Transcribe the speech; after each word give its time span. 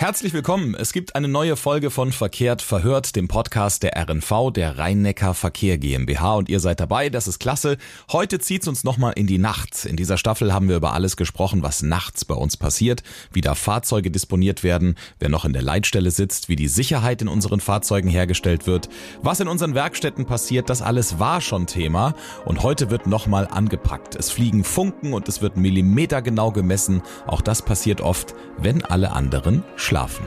Herzlich 0.00 0.32
willkommen. 0.32 0.76
Es 0.76 0.92
gibt 0.92 1.16
eine 1.16 1.26
neue 1.26 1.56
Folge 1.56 1.90
von 1.90 2.12
Verkehrt 2.12 2.62
verhört, 2.62 3.16
dem 3.16 3.26
Podcast 3.26 3.82
der 3.82 4.00
RNV, 4.00 4.52
der 4.52 4.78
Rhein-Neckar 4.78 5.34
Verkehr 5.34 5.76
GmbH 5.76 6.36
und 6.36 6.48
ihr 6.48 6.60
seid 6.60 6.78
dabei. 6.78 7.10
Das 7.10 7.26
ist 7.26 7.40
klasse. 7.40 7.78
Heute 8.12 8.38
zieht's 8.38 8.68
uns 8.68 8.84
nochmal 8.84 9.14
in 9.16 9.26
die 9.26 9.38
Nacht. 9.38 9.86
In 9.86 9.96
dieser 9.96 10.16
Staffel 10.16 10.52
haben 10.52 10.68
wir 10.68 10.76
über 10.76 10.92
alles 10.92 11.16
gesprochen, 11.16 11.64
was 11.64 11.82
nachts 11.82 12.24
bei 12.24 12.36
uns 12.36 12.56
passiert, 12.56 13.02
wie 13.32 13.40
da 13.40 13.56
Fahrzeuge 13.56 14.12
disponiert 14.12 14.62
werden, 14.62 14.94
wer 15.18 15.30
noch 15.30 15.44
in 15.44 15.52
der 15.52 15.62
Leitstelle 15.62 16.12
sitzt, 16.12 16.48
wie 16.48 16.54
die 16.54 16.68
Sicherheit 16.68 17.20
in 17.20 17.26
unseren 17.26 17.58
Fahrzeugen 17.58 18.08
hergestellt 18.08 18.68
wird, 18.68 18.88
was 19.20 19.40
in 19.40 19.48
unseren 19.48 19.74
Werkstätten 19.74 20.26
passiert, 20.26 20.70
das 20.70 20.80
alles 20.80 21.18
war 21.18 21.40
schon 21.40 21.66
Thema 21.66 22.14
und 22.44 22.62
heute 22.62 22.90
wird 22.90 23.08
nochmal 23.08 23.48
angepackt. 23.48 24.14
Es 24.14 24.30
fliegen 24.30 24.62
Funken 24.62 25.12
und 25.12 25.28
es 25.28 25.42
wird 25.42 25.56
millimetergenau 25.56 26.52
gemessen. 26.52 27.02
Auch 27.26 27.40
das 27.40 27.62
passiert 27.62 28.00
oft, 28.00 28.36
wenn 28.58 28.84
alle 28.84 29.10
anderen 29.10 29.64
schlafen. 29.88 30.26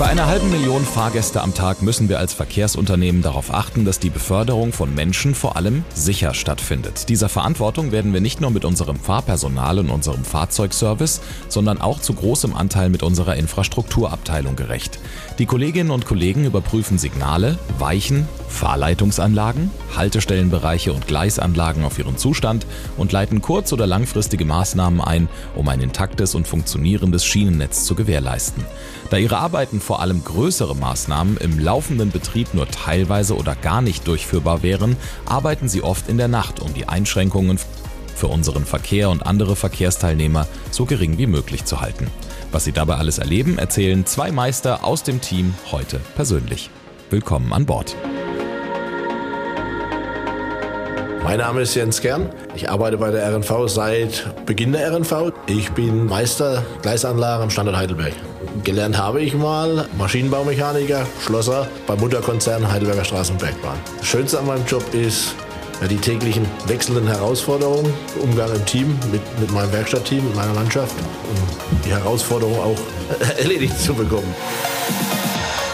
Bei 0.00 0.06
einer 0.06 0.28
halben 0.28 0.48
Million 0.48 0.82
Fahrgäste 0.82 1.42
am 1.42 1.52
Tag 1.52 1.82
müssen 1.82 2.08
wir 2.08 2.18
als 2.18 2.32
Verkehrsunternehmen 2.32 3.20
darauf 3.20 3.52
achten, 3.52 3.84
dass 3.84 3.98
die 3.98 4.08
Beförderung 4.08 4.72
von 4.72 4.94
Menschen 4.94 5.34
vor 5.34 5.56
allem 5.56 5.84
sicher 5.92 6.32
stattfindet. 6.32 7.10
Dieser 7.10 7.28
Verantwortung 7.28 7.92
werden 7.92 8.14
wir 8.14 8.22
nicht 8.22 8.40
nur 8.40 8.50
mit 8.50 8.64
unserem 8.64 8.98
Fahrpersonal 8.98 9.78
und 9.78 9.90
unserem 9.90 10.24
Fahrzeugservice, 10.24 11.20
sondern 11.48 11.82
auch 11.82 12.00
zu 12.00 12.14
großem 12.14 12.56
Anteil 12.56 12.88
mit 12.88 13.02
unserer 13.02 13.36
Infrastrukturabteilung 13.36 14.56
gerecht. 14.56 14.98
Die 15.38 15.44
Kolleginnen 15.44 15.90
und 15.90 16.06
Kollegen 16.06 16.46
überprüfen 16.46 16.96
Signale, 16.96 17.58
Weichen, 17.78 18.26
Fahrleitungsanlagen, 18.50 19.70
Haltestellenbereiche 19.96 20.92
und 20.92 21.06
Gleisanlagen 21.06 21.84
auf 21.84 21.98
ihren 21.98 22.18
Zustand 22.18 22.66
und 22.98 23.12
leiten 23.12 23.40
kurz- 23.40 23.72
oder 23.72 23.86
langfristige 23.86 24.44
Maßnahmen 24.44 25.00
ein, 25.00 25.28
um 25.54 25.68
ein 25.68 25.80
intaktes 25.80 26.34
und 26.34 26.46
funktionierendes 26.46 27.24
Schienennetz 27.24 27.84
zu 27.84 27.94
gewährleisten. 27.94 28.64
Da 29.08 29.16
ihre 29.16 29.38
Arbeiten 29.38 29.80
vor 29.80 30.00
allem 30.00 30.22
größere 30.22 30.76
Maßnahmen 30.76 31.38
im 31.38 31.58
laufenden 31.58 32.10
Betrieb 32.10 32.52
nur 32.52 32.68
teilweise 32.68 33.36
oder 33.36 33.54
gar 33.54 33.80
nicht 33.80 34.06
durchführbar 34.06 34.62
wären, 34.62 34.96
arbeiten 35.24 35.68
sie 35.68 35.82
oft 35.82 36.08
in 36.08 36.18
der 36.18 36.28
Nacht, 36.28 36.60
um 36.60 36.74
die 36.74 36.88
Einschränkungen 36.88 37.58
für 38.14 38.28
unseren 38.28 38.66
Verkehr 38.66 39.08
und 39.08 39.24
andere 39.24 39.56
Verkehrsteilnehmer 39.56 40.46
so 40.70 40.84
gering 40.84 41.16
wie 41.16 41.26
möglich 41.26 41.64
zu 41.64 41.80
halten. 41.80 42.08
Was 42.52 42.64
sie 42.64 42.72
dabei 42.72 42.96
alles 42.96 43.18
erleben, 43.18 43.58
erzählen 43.58 44.04
zwei 44.04 44.30
Meister 44.30 44.84
aus 44.84 45.02
dem 45.02 45.20
Team 45.20 45.54
heute 45.70 46.00
persönlich. 46.16 46.68
Willkommen 47.08 47.52
an 47.52 47.64
Bord. 47.64 47.96
Mein 51.22 51.38
Name 51.38 51.60
ist 51.60 51.74
Jens 51.74 52.00
Kern. 52.00 52.30
Ich 52.54 52.70
arbeite 52.70 52.96
bei 52.96 53.10
der 53.10 53.30
RNV 53.30 53.68
seit 53.68 54.46
Beginn 54.46 54.72
der 54.72 54.90
RNV. 54.90 55.32
Ich 55.46 55.70
bin 55.72 56.06
Meister 56.06 56.64
Gleisanlage 56.80 57.42
am 57.42 57.50
Standort 57.50 57.76
Heidelberg. 57.76 58.14
Gelernt 58.64 58.96
habe 58.96 59.20
ich 59.20 59.34
mal 59.34 59.86
Maschinenbaumechaniker, 59.98 61.06
Schlosser 61.24 61.68
beim 61.86 62.00
Mutterkonzern 62.00 62.72
Heidelberger 62.72 63.04
Straßenbergbahn. 63.04 63.78
Das 63.98 64.06
Schönste 64.06 64.38
an 64.38 64.46
meinem 64.46 64.64
Job 64.66 64.82
ist 64.94 65.34
die 65.88 65.98
täglichen 65.98 66.46
wechselnden 66.66 67.06
Herausforderungen, 67.06 67.92
Umgang 68.22 68.52
im 68.54 68.64
Team 68.64 68.98
mit, 69.12 69.22
mit 69.40 69.50
meinem 69.52 69.72
Werkstattteam, 69.72 70.24
mit 70.24 70.36
meiner 70.36 70.54
Mannschaft, 70.54 70.94
um 70.98 71.80
die 71.84 71.90
Herausforderung 71.90 72.58
auch 72.58 72.78
erledigt 73.38 73.78
zu 73.78 73.94
bekommen. 73.94 74.34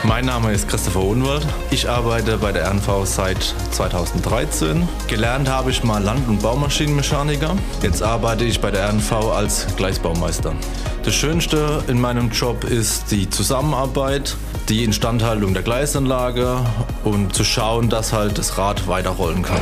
Mein 0.06 0.24
Name 0.24 0.52
ist 0.52 0.68
Christopher 0.68 1.02
Odenwald. 1.02 1.44
Ich 1.72 1.88
arbeite 1.88 2.38
bei 2.38 2.52
der 2.52 2.70
RNV 2.70 3.04
seit 3.04 3.42
2013. 3.72 4.88
Gelernt 5.08 5.48
habe 5.48 5.72
ich 5.72 5.82
mal 5.82 6.00
Land- 6.00 6.28
und 6.28 6.42
Baumaschinenmechaniker. 6.42 7.56
Jetzt 7.82 8.04
arbeite 8.04 8.44
ich 8.44 8.60
bei 8.60 8.70
der 8.70 8.88
RNV 8.88 9.12
als 9.34 9.66
Gleisbaumeister. 9.76 10.54
Das 11.04 11.12
Schönste 11.12 11.82
in 11.88 12.00
meinem 12.00 12.30
Job 12.30 12.62
ist 12.62 13.10
die 13.10 13.28
Zusammenarbeit, 13.28 14.36
die 14.68 14.84
Instandhaltung 14.84 15.54
der 15.54 15.64
Gleisanlage 15.64 16.60
und 17.02 17.34
zu 17.34 17.42
schauen, 17.42 17.88
dass 17.88 18.12
halt 18.12 18.38
das 18.38 18.58
Rad 18.58 18.86
weiterrollen 18.86 19.42
kann. 19.42 19.60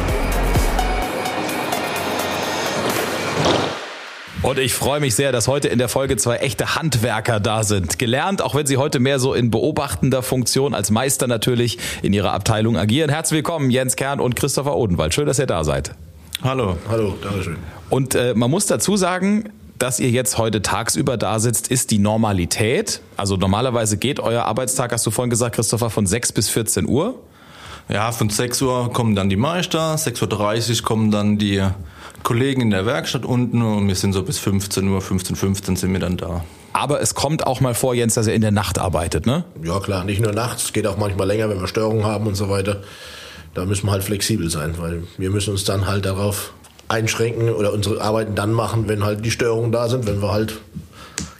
Und 4.44 4.58
ich 4.58 4.74
freue 4.74 5.00
mich 5.00 5.14
sehr, 5.14 5.32
dass 5.32 5.48
heute 5.48 5.68
in 5.68 5.78
der 5.78 5.88
Folge 5.88 6.18
zwei 6.18 6.36
echte 6.36 6.74
Handwerker 6.74 7.40
da 7.40 7.64
sind. 7.64 7.98
Gelernt, 7.98 8.42
auch 8.42 8.54
wenn 8.54 8.66
sie 8.66 8.76
heute 8.76 9.00
mehr 9.00 9.18
so 9.18 9.32
in 9.32 9.50
beobachtender 9.50 10.22
Funktion 10.22 10.74
als 10.74 10.90
Meister 10.90 11.26
natürlich 11.26 11.78
in 12.02 12.12
ihrer 12.12 12.34
Abteilung 12.34 12.76
agieren. 12.76 13.08
Herzlich 13.08 13.38
willkommen, 13.38 13.70
Jens 13.70 13.96
Kern 13.96 14.20
und 14.20 14.36
Christopher 14.36 14.76
Odenwald. 14.76 15.14
Schön, 15.14 15.24
dass 15.24 15.38
ihr 15.38 15.46
da 15.46 15.64
seid. 15.64 15.94
Hallo. 16.42 16.76
Hallo, 16.90 17.14
Dankeschön. 17.22 17.56
Und 17.88 18.14
äh, 18.16 18.34
man 18.34 18.50
muss 18.50 18.66
dazu 18.66 18.98
sagen, 18.98 19.48
dass 19.78 19.98
ihr 19.98 20.10
jetzt 20.10 20.36
heute 20.36 20.60
tagsüber 20.60 21.16
da 21.16 21.40
sitzt, 21.40 21.68
ist 21.68 21.90
die 21.90 21.98
Normalität. 21.98 23.00
Also 23.16 23.38
normalerweise 23.38 23.96
geht 23.96 24.20
euer 24.20 24.44
Arbeitstag, 24.44 24.92
hast 24.92 25.06
du 25.06 25.10
vorhin 25.10 25.30
gesagt, 25.30 25.56
Christopher, 25.56 25.88
von 25.88 26.06
6 26.06 26.32
bis 26.32 26.50
14 26.50 26.86
Uhr. 26.86 27.18
Ja, 27.88 28.12
von 28.12 28.30
6 28.30 28.62
Uhr 28.62 28.92
kommen 28.92 29.14
dann 29.14 29.28
die 29.28 29.36
Meister, 29.36 29.94
6.30 29.94 30.80
Uhr 30.80 30.84
kommen 30.84 31.10
dann 31.10 31.38
die 31.38 31.62
Kollegen 32.22 32.62
in 32.62 32.70
der 32.70 32.86
Werkstatt 32.86 33.24
unten 33.24 33.60
und 33.60 33.86
wir 33.86 33.94
sind 33.94 34.14
so 34.14 34.22
bis 34.22 34.38
15 34.38 34.88
Uhr, 34.88 35.00
15, 35.00 35.36
15 35.36 35.76
sind 35.76 35.92
wir 35.92 36.00
dann 36.00 36.16
da. 36.16 36.42
Aber 36.72 37.00
es 37.00 37.14
kommt 37.14 37.46
auch 37.46 37.60
mal 37.60 37.74
vor, 37.74 37.94
Jens, 37.94 38.14
dass 38.14 38.26
ihr 38.26 38.34
in 38.34 38.40
der 38.40 38.50
Nacht 38.50 38.78
arbeitet, 38.78 39.26
ne? 39.26 39.44
Ja 39.62 39.78
klar, 39.78 40.04
nicht 40.04 40.20
nur 40.20 40.32
nachts, 40.32 40.64
es 40.64 40.72
geht 40.72 40.86
auch 40.86 40.96
manchmal 40.96 41.26
länger, 41.26 41.48
wenn 41.50 41.60
wir 41.60 41.68
Störungen 41.68 42.04
haben 42.04 42.26
und 42.26 42.34
so 42.34 42.48
weiter. 42.48 42.82
Da 43.52 43.66
müssen 43.66 43.86
wir 43.86 43.92
halt 43.92 44.02
flexibel 44.02 44.50
sein, 44.50 44.74
weil 44.78 45.04
wir 45.18 45.30
müssen 45.30 45.50
uns 45.50 45.64
dann 45.64 45.86
halt 45.86 46.06
darauf 46.06 46.52
einschränken 46.88 47.50
oder 47.50 47.72
unsere 47.72 48.00
Arbeiten 48.00 48.34
dann 48.34 48.52
machen, 48.52 48.88
wenn 48.88 49.04
halt 49.04 49.24
die 49.24 49.30
Störungen 49.30 49.70
da 49.70 49.88
sind, 49.88 50.06
wenn 50.06 50.20
wir 50.20 50.32
halt 50.32 50.58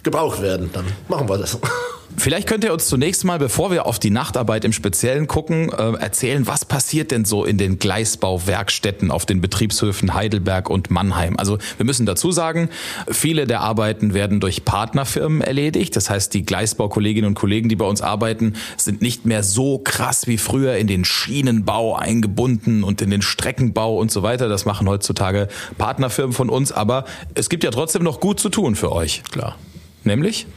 gebraucht 0.03 0.41
werden, 0.41 0.69
dann 0.71 0.85
machen 1.07 1.27
wir 1.27 1.37
das. 1.37 1.57
Vielleicht 2.17 2.47
könnt 2.47 2.63
ihr 2.63 2.73
uns 2.73 2.87
zunächst 2.87 3.23
mal, 3.23 3.39
bevor 3.39 3.71
wir 3.71 3.85
auf 3.85 3.99
die 3.99 4.09
Nachtarbeit 4.09 4.65
im 4.65 4.73
Speziellen 4.73 5.27
gucken, 5.27 5.71
äh, 5.71 5.93
erzählen, 5.93 6.47
was 6.47 6.65
passiert 6.65 7.11
denn 7.11 7.25
so 7.25 7.45
in 7.45 7.57
den 7.57 7.77
Gleisbauwerkstätten 7.77 9.11
auf 9.11 9.25
den 9.25 9.41
Betriebshöfen 9.41 10.13
Heidelberg 10.13 10.69
und 10.69 10.89
Mannheim? 10.89 11.37
Also 11.37 11.57
wir 11.77 11.85
müssen 11.85 12.05
dazu 12.05 12.31
sagen, 12.31 12.69
viele 13.09 13.47
der 13.47 13.61
Arbeiten 13.61 14.13
werden 14.13 14.39
durch 14.39 14.65
Partnerfirmen 14.65 15.41
erledigt. 15.41 15.95
Das 15.95 16.09
heißt, 16.09 16.33
die 16.33 16.45
Gleisbaukolleginnen 16.45 17.27
und 17.27 17.35
Kollegen, 17.35 17.69
die 17.69 17.75
bei 17.75 17.85
uns 17.85 18.01
arbeiten, 18.01 18.53
sind 18.77 19.01
nicht 19.01 19.25
mehr 19.25 19.43
so 19.43 19.79
krass 19.79 20.27
wie 20.27 20.37
früher 20.37 20.77
in 20.77 20.87
den 20.87 21.05
Schienenbau 21.05 21.95
eingebunden 21.95 22.83
und 22.83 23.01
in 23.01 23.09
den 23.09 23.21
Streckenbau 23.21 23.97
und 23.97 24.11
so 24.11 24.23
weiter. 24.23 24.47
Das 24.47 24.65
machen 24.65 24.87
heutzutage 24.87 25.47
Partnerfirmen 25.77 26.33
von 26.33 26.49
uns. 26.49 26.71
Aber 26.71 27.05
es 27.35 27.49
gibt 27.49 27.63
ja 27.63 27.71
trotzdem 27.71 28.03
noch 28.03 28.19
gut 28.19 28.39
zu 28.39 28.49
tun 28.49 28.75
für 28.75 28.91
euch. 28.91 29.23
Klar. 29.31 29.57
Nämlich? 30.03 30.47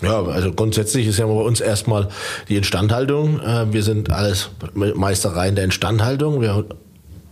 Ja, 0.00 0.22
also 0.24 0.52
grundsätzlich 0.52 1.06
ist 1.06 1.18
ja 1.18 1.26
bei 1.26 1.32
uns 1.32 1.60
erstmal 1.60 2.08
die 2.48 2.56
Instandhaltung. 2.56 3.40
Äh, 3.40 3.72
wir 3.72 3.82
sind 3.82 4.10
alles 4.10 4.50
Meistereien 4.74 5.54
der 5.56 5.64
Instandhaltung. 5.64 6.40
Wir 6.40 6.64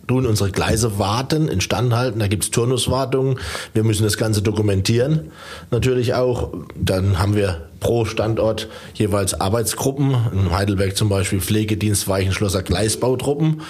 tun 0.06 0.27
unsere 0.27 0.50
Gleise 0.50 0.99
warten, 0.99 1.49
instand 1.49 1.94
halten. 1.94 2.19
Da 2.19 2.28
gibt's 2.28 2.50
Turnuswartungen. 2.50 3.38
Wir 3.75 3.84
müssen 3.84 4.04
das 4.04 4.16
Ganze 4.16 4.43
dokumentieren. 4.43 5.32
Natürlich 5.71 6.15
auch. 6.15 6.53
Dann 6.75 7.19
haben 7.19 7.34
wir 7.34 7.69
pro 7.86 8.04
Standort 8.04 8.66
jeweils 8.94 9.41
Arbeitsgruppen. 9.41 10.16
In 10.32 10.50
Heidelberg 10.50 10.97
zum 10.97 11.08
Beispiel 11.08 11.41
Pflegedienst, 11.41 12.08
Weichenschlosser, 12.08 12.64
Gleisbautruppen, 12.64 13.62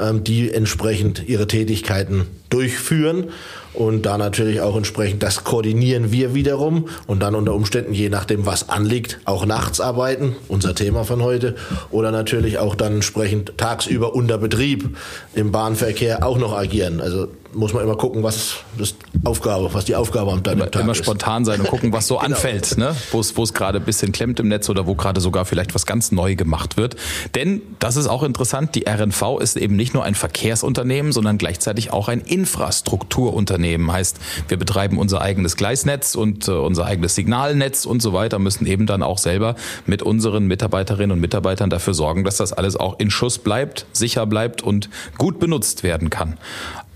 ähm, 0.00 0.22
die 0.22 0.52
entsprechend 0.54 1.28
ihre 1.28 1.48
Tätigkeiten 1.48 2.28
durchführen. 2.50 3.30
Und 3.72 4.06
da 4.06 4.16
natürlich 4.16 4.60
auch 4.60 4.76
entsprechend, 4.76 5.24
das 5.24 5.42
koordinieren 5.42 6.12
wir 6.12 6.34
wiederum 6.34 6.88
und 7.08 7.20
dann 7.20 7.34
unter 7.34 7.52
Umständen, 7.52 7.92
je 7.92 8.10
nachdem, 8.10 8.46
was 8.46 8.68
anliegt, 8.68 9.18
auch 9.24 9.44
nachts 9.44 9.80
arbeiten, 9.80 10.36
unser 10.46 10.76
Thema 10.76 11.02
von 11.02 11.20
heute, 11.20 11.56
oder 11.90 12.12
natürlich 12.12 12.58
auch 12.58 12.76
dann 12.76 12.94
entsprechend 12.94 13.58
tagsüber 13.58 14.14
unter 14.14 14.38
Betrieb 14.38 14.96
im 15.34 15.50
Bahnverkehr 15.50 16.24
auch 16.24 16.38
noch 16.38 16.56
agieren. 16.56 17.00
Also 17.00 17.26
muss 17.54 17.72
man 17.72 17.82
immer 17.84 17.96
gucken, 17.96 18.22
was 18.22 18.56
das 18.78 18.94
Aufgabe, 19.24 19.72
was 19.72 19.84
die 19.84 19.96
Aufgabe 19.96 20.32
am 20.32 20.42
Tag, 20.42 20.54
immer, 20.54 20.74
immer 20.74 20.92
ist. 20.92 20.98
spontan 20.98 21.44
sein 21.44 21.60
und 21.60 21.68
gucken, 21.68 21.92
was 21.92 22.06
so 22.06 22.16
genau. 22.18 22.34
anfällt, 22.34 22.76
ne? 22.78 22.94
wo 23.12 23.20
es 23.20 23.36
wo 23.36 23.42
es 23.42 23.54
gerade 23.54 23.78
ein 23.78 23.84
bisschen 23.84 24.12
klemmt 24.12 24.40
im 24.40 24.48
Netz 24.48 24.68
oder 24.68 24.86
wo 24.86 24.94
gerade 24.94 25.20
sogar 25.20 25.44
vielleicht 25.44 25.74
was 25.74 25.86
ganz 25.86 26.12
neu 26.12 26.34
gemacht 26.34 26.76
wird. 26.76 26.96
Denn 27.34 27.62
das 27.78 27.96
ist 27.96 28.06
auch 28.06 28.22
interessant. 28.22 28.74
Die 28.74 28.86
RNV 28.86 29.40
ist 29.40 29.56
eben 29.56 29.76
nicht 29.76 29.94
nur 29.94 30.04
ein 30.04 30.14
Verkehrsunternehmen, 30.14 31.12
sondern 31.12 31.38
gleichzeitig 31.38 31.92
auch 31.92 32.08
ein 32.08 32.20
Infrastrukturunternehmen. 32.20 33.90
Heißt, 33.90 34.18
wir 34.48 34.56
betreiben 34.56 34.98
unser 34.98 35.20
eigenes 35.20 35.56
Gleisnetz 35.56 36.14
und 36.14 36.48
äh, 36.48 36.52
unser 36.52 36.86
eigenes 36.86 37.14
Signalnetz 37.14 37.84
und 37.86 38.02
so 38.02 38.12
weiter, 38.12 38.38
müssen 38.38 38.66
eben 38.66 38.86
dann 38.86 39.02
auch 39.02 39.18
selber 39.18 39.56
mit 39.86 40.02
unseren 40.02 40.46
Mitarbeiterinnen 40.46 41.12
und 41.12 41.20
Mitarbeitern 41.20 41.70
dafür 41.70 41.94
sorgen, 41.94 42.24
dass 42.24 42.36
das 42.36 42.52
alles 42.52 42.76
auch 42.76 42.98
in 42.98 43.10
Schuss 43.10 43.38
bleibt, 43.38 43.86
sicher 43.92 44.26
bleibt 44.26 44.62
und 44.62 44.88
gut 45.18 45.38
benutzt 45.38 45.82
werden 45.82 46.10
kann. 46.10 46.38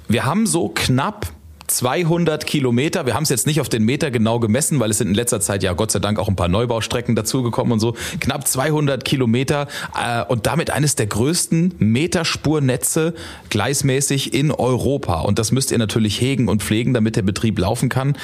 Wir 0.09 0.25
haben 0.25 0.47
so 0.47 0.71
knapp 0.71 1.27
200 1.67 2.47
Kilometer. 2.47 3.05
Wir 3.05 3.15
haben 3.15 3.25
es 3.25 3.29
jetzt 3.29 3.47
nicht 3.47 3.61
auf 3.61 3.69
den 3.69 3.85
Meter 3.85 4.11
genau 4.11 4.41
gemessen, 4.41 4.81
weil 4.81 4.91
es 4.91 4.99
sind 4.99 5.09
in 5.09 5.15
letzter 5.15 5.41
Zeit 5.41 5.63
ja 5.63 5.75
Gott 5.75 5.91
sei 5.91 5.99
Dank 5.99 6.19
auch 6.19 6.29
ein 6.29 6.35
paar 6.35 6.49
Neubaustrecken 6.49 7.15
dazugekommen 7.15 7.75
und 7.75 7.81
so. 7.81 7.95
Knapp 8.21 8.49
200 8.49 9.05
Kilometer 9.05 9.69
äh, 9.95 10.25
und 10.25 10.47
damit 10.47 10.71
eines 10.71 10.97
der 10.97 11.07
größten 11.09 11.75
Meterspurnetze 11.79 13.15
gleismäßig 13.51 14.33
in 14.33 14.51
Europa. 14.51 15.21
Und 15.21 15.39
das 15.39 15.53
müsst 15.53 15.71
ihr 15.71 15.79
natürlich 15.79 16.21
hegen 16.21 16.49
und 16.49 16.63
pflegen, 16.63 16.95
damit 16.95 17.17
der 17.17 17.23
Betrieb 17.23 17.59
laufen 17.59 17.91
kann. 17.91 18.17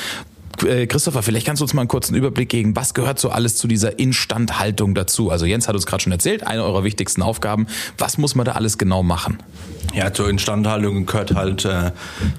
Äh, 0.64 0.86
Christopher, 0.86 1.22
vielleicht 1.22 1.46
kannst 1.46 1.60
du 1.60 1.64
uns 1.64 1.74
mal 1.74 1.82
einen 1.82 1.88
kurzen 1.88 2.14
Überblick 2.14 2.48
geben. 2.48 2.76
Was 2.76 2.94
gehört 2.94 3.18
so 3.18 3.30
alles 3.30 3.56
zu 3.56 3.68
dieser 3.68 3.98
Instandhaltung 3.98 4.94
dazu? 4.94 5.30
Also 5.30 5.46
Jens 5.46 5.68
hat 5.68 5.74
uns 5.74 5.86
gerade 5.86 6.02
schon 6.02 6.12
erzählt, 6.12 6.46
eine 6.46 6.64
eurer 6.64 6.84
wichtigsten 6.84 7.22
Aufgaben. 7.22 7.66
Was 7.98 8.18
muss 8.18 8.34
man 8.34 8.44
da 8.44 8.52
alles 8.52 8.78
genau 8.78 9.02
machen? 9.02 9.38
Ja, 9.94 10.12
zur 10.12 10.28
Instandhaltung 10.28 11.06
gehört 11.06 11.34
halt 11.34 11.64
äh, 11.64 11.92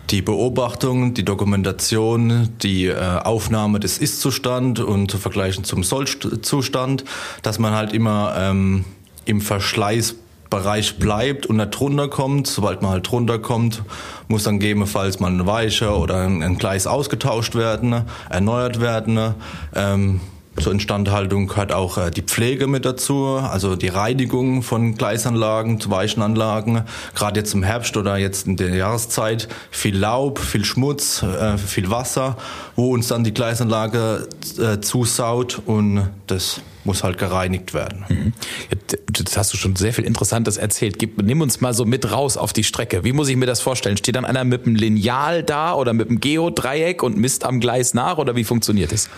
die 0.10 0.22
Beobachtung, 0.22 1.14
die 1.14 1.24
Dokumentation, 1.24 2.50
die 2.62 2.88
äh, 2.88 2.96
Aufnahme 2.96 3.80
des 3.80 3.98
Ist-Zustand 3.98 4.80
und 4.80 5.10
zu 5.10 5.18
vergleichen 5.18 5.64
zum 5.64 5.84
Soll-Zustand, 5.84 7.06
dass 7.44 7.60
man 7.60 7.74
halt 7.74 7.94
immer 7.94 8.36
ähm, 8.38 8.84
im 9.26 9.42
Verschleiß 9.42 10.16
Bereich 10.56 10.98
bleibt 10.98 11.46
und 11.46 11.58
nicht 11.58 11.72
drunter 11.72 12.08
kommt. 12.08 12.48
Sobald 12.48 12.82
man 12.82 12.92
halt 12.92 13.12
drunter 13.12 13.40
kommt, 13.40 13.84
muss 14.28 14.44
dann 14.44 14.60
gegebenenfalls 14.60 15.20
mal 15.20 15.30
ein 15.30 15.46
Weicher 15.46 15.98
oder 15.98 16.24
ein, 16.26 16.58
Gleis 16.58 16.88
ausgetauscht 16.88 17.56
werden, 17.56 18.04
erneuert 18.30 18.80
werden. 18.80 19.36
Ähm, 19.76 20.22
zur 20.60 20.72
Instandhaltung 20.72 21.48
gehört 21.48 21.72
auch 21.74 21.98
äh, 21.98 22.12
die 22.12 22.22
Pflege 22.22 22.68
mit 22.68 22.86
dazu, 22.86 23.26
also 23.26 23.76
die 23.76 23.90
Reinigung 23.90 24.64
von 24.64 24.96
Gleisanlagen, 24.96 25.80
Weichenanlagen. 25.90 26.84
Gerade 27.14 27.40
jetzt 27.40 27.54
im 27.54 27.64
Herbst 27.64 27.98
oder 27.98 28.18
jetzt 28.18 28.48
in 28.48 28.56
der 28.56 28.74
Jahreszeit 28.74 29.48
viel 29.70 29.98
Laub, 29.98 30.40
viel 30.40 30.64
Schmutz, 30.64 31.24
äh, 31.24 31.58
viel 31.58 31.90
Wasser, 31.90 32.38
wo 32.76 32.94
uns 32.94 33.08
dann 33.08 33.24
die 33.24 33.34
Gleisanlage 33.34 34.28
äh, 34.58 34.80
zusaut 34.80 35.62
und 35.66 36.10
das 36.28 36.62
muss 36.86 37.04
halt 37.04 37.18
gereinigt 37.18 37.74
werden. 37.74 38.06
Mhm. 38.08 38.34
Jetzt 38.70 39.38
hast 39.38 39.54
du 39.54 39.58
schon 39.58 39.76
sehr 39.76 39.92
viel 39.92 40.06
Interessantes 40.06 40.58
erzählt. 40.58 41.00
Gib, 41.00 41.22
nimm 41.22 41.42
uns 41.42 41.60
mal 41.60 41.74
so 41.74 41.84
mit 41.84 42.12
raus 42.12 42.38
auf 42.38 42.54
die 42.54 42.64
Strecke. 42.64 43.04
Wie 43.04 43.12
muss 43.12 43.28
ich 43.28 43.36
mir 43.36 43.48
das 43.48 43.60
vorstellen? 43.60 43.98
Steht 43.98 44.16
dann 44.16 44.26
einer 44.26 44.44
mit 44.44 44.66
einem 44.66 44.76
Lineal 44.76 45.44
da 45.44 45.74
oder 45.74 45.94
mit 45.94 46.10
einem 46.10 46.20
Geodreieck 46.20 47.02
und 47.02 47.18
misst 47.18 47.44
am 47.44 47.60
Gleis 47.60 47.94
nach 47.94 48.20
oder 48.20 48.36
wie 48.36 48.44
funktioniert 48.44 48.94
es? 48.94 49.10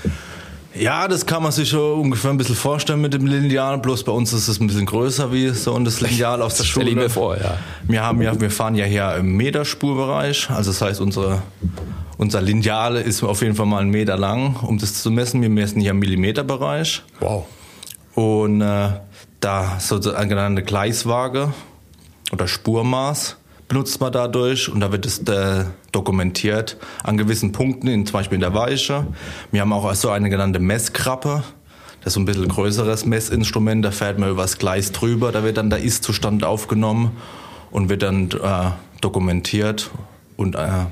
Ja, 0.74 1.08
das 1.08 1.26
kann 1.26 1.42
man 1.42 1.52
sich 1.52 1.70
schon 1.70 2.00
ungefähr 2.02 2.32
ein 2.32 2.38
bisschen 2.38 2.56
vorstellen 2.56 3.02
mit 3.02 3.14
dem 3.14 3.26
Lineal. 3.26 3.80
Bloß 3.80 4.04
bei 4.04 4.12
uns 4.12 4.34
ist 4.34 4.48
es 4.48 4.60
ein 4.60 4.68
bisschen 4.68 4.86
größer 4.86 5.32
wie 5.32 5.50
so 5.50 5.74
und 5.74 5.86
das 5.86 6.02
Lineal 6.02 6.42
aus 6.42 6.56
der 6.56 6.66
Schule. 6.66 6.86
Stell 6.86 6.98
ich 6.98 7.04
mir 7.04 7.10
vor, 7.10 7.38
ja. 7.38 7.58
Wir 7.84 8.04
haben 8.04 8.22
ja, 8.22 8.40
wir 8.40 8.52
fahren 8.52 8.76
ja 8.76 8.86
hier 8.86 9.16
im 9.16 9.36
Meterspurbereich. 9.38 10.50
Also 10.50 10.72
das 10.72 10.82
heißt, 10.82 11.02
unsere, 11.02 11.42
unser 12.18 12.42
Lineal 12.42 12.96
ist 12.98 13.24
auf 13.24 13.42
jeden 13.42 13.56
Fall 13.56 13.66
mal 13.66 13.82
einen 13.82 13.90
Meter 13.90 14.18
lang, 14.18 14.58
um 14.58 14.78
das 14.78 15.02
zu 15.02 15.10
messen. 15.10 15.42
Wir 15.42 15.50
messen 15.50 15.82
hier 15.82 15.92
im 15.92 16.00
Millimeterbereich. 16.00 17.04
Wow. 17.20 17.46
Und 18.14 18.62
äh, 18.62 18.90
da 19.40 19.80
so 19.80 20.00
eine 20.14 20.28
genannte 20.28 20.64
Gleiswaage 20.64 21.54
oder 22.32 22.48
Spurmaß 22.48 23.38
benutzt 23.68 24.00
man 24.00 24.12
dadurch 24.12 24.70
und 24.70 24.80
da 24.80 24.92
wird 24.92 25.06
es 25.06 25.20
äh, 25.20 25.66
dokumentiert 25.92 26.78
an 27.04 27.18
gewissen 27.18 27.52
Punkten, 27.52 27.88
in, 27.88 28.06
zum 28.06 28.14
Beispiel 28.14 28.36
in 28.36 28.42
der 28.42 28.54
Weiche. 28.54 29.08
Wir 29.52 29.62
haben 29.62 29.74
auch 29.74 29.94
so 29.94 30.10
eine 30.10 30.30
genannte 30.30 30.60
Messkrappe. 30.60 31.44
Das 32.00 32.12
ist 32.12 32.14
so 32.14 32.20
ein 32.22 32.26
bisschen 32.26 32.48
größeres 32.48 33.06
Messinstrument, 33.06 33.84
da 33.84 33.92
fährt 33.92 34.18
man 34.18 34.30
übers 34.30 34.58
Gleis 34.58 34.92
drüber, 34.94 35.32
da 35.32 35.44
wird 35.44 35.58
dann 35.58 35.70
der 35.70 35.80
Ist-Zustand 35.80 36.44
aufgenommen 36.44 37.18
und 37.70 37.90
wird 37.90 38.04
dann 38.04 38.30
äh, 38.32 38.72
dokumentiert 39.02 39.90
und 40.38 40.56
äh, 40.56 40.86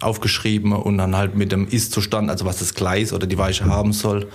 aufgeschrieben 0.00 0.72
und 0.72 0.98
dann 0.98 1.16
halt 1.16 1.34
mit 1.34 1.52
dem 1.52 1.68
Ist-Zustand, 1.68 2.30
also 2.30 2.46
was 2.46 2.58
das 2.58 2.74
Gleis 2.74 3.12
oder 3.12 3.26
die 3.26 3.38
Weiche 3.38 3.66
haben 3.66 3.92
soll, 3.92 4.28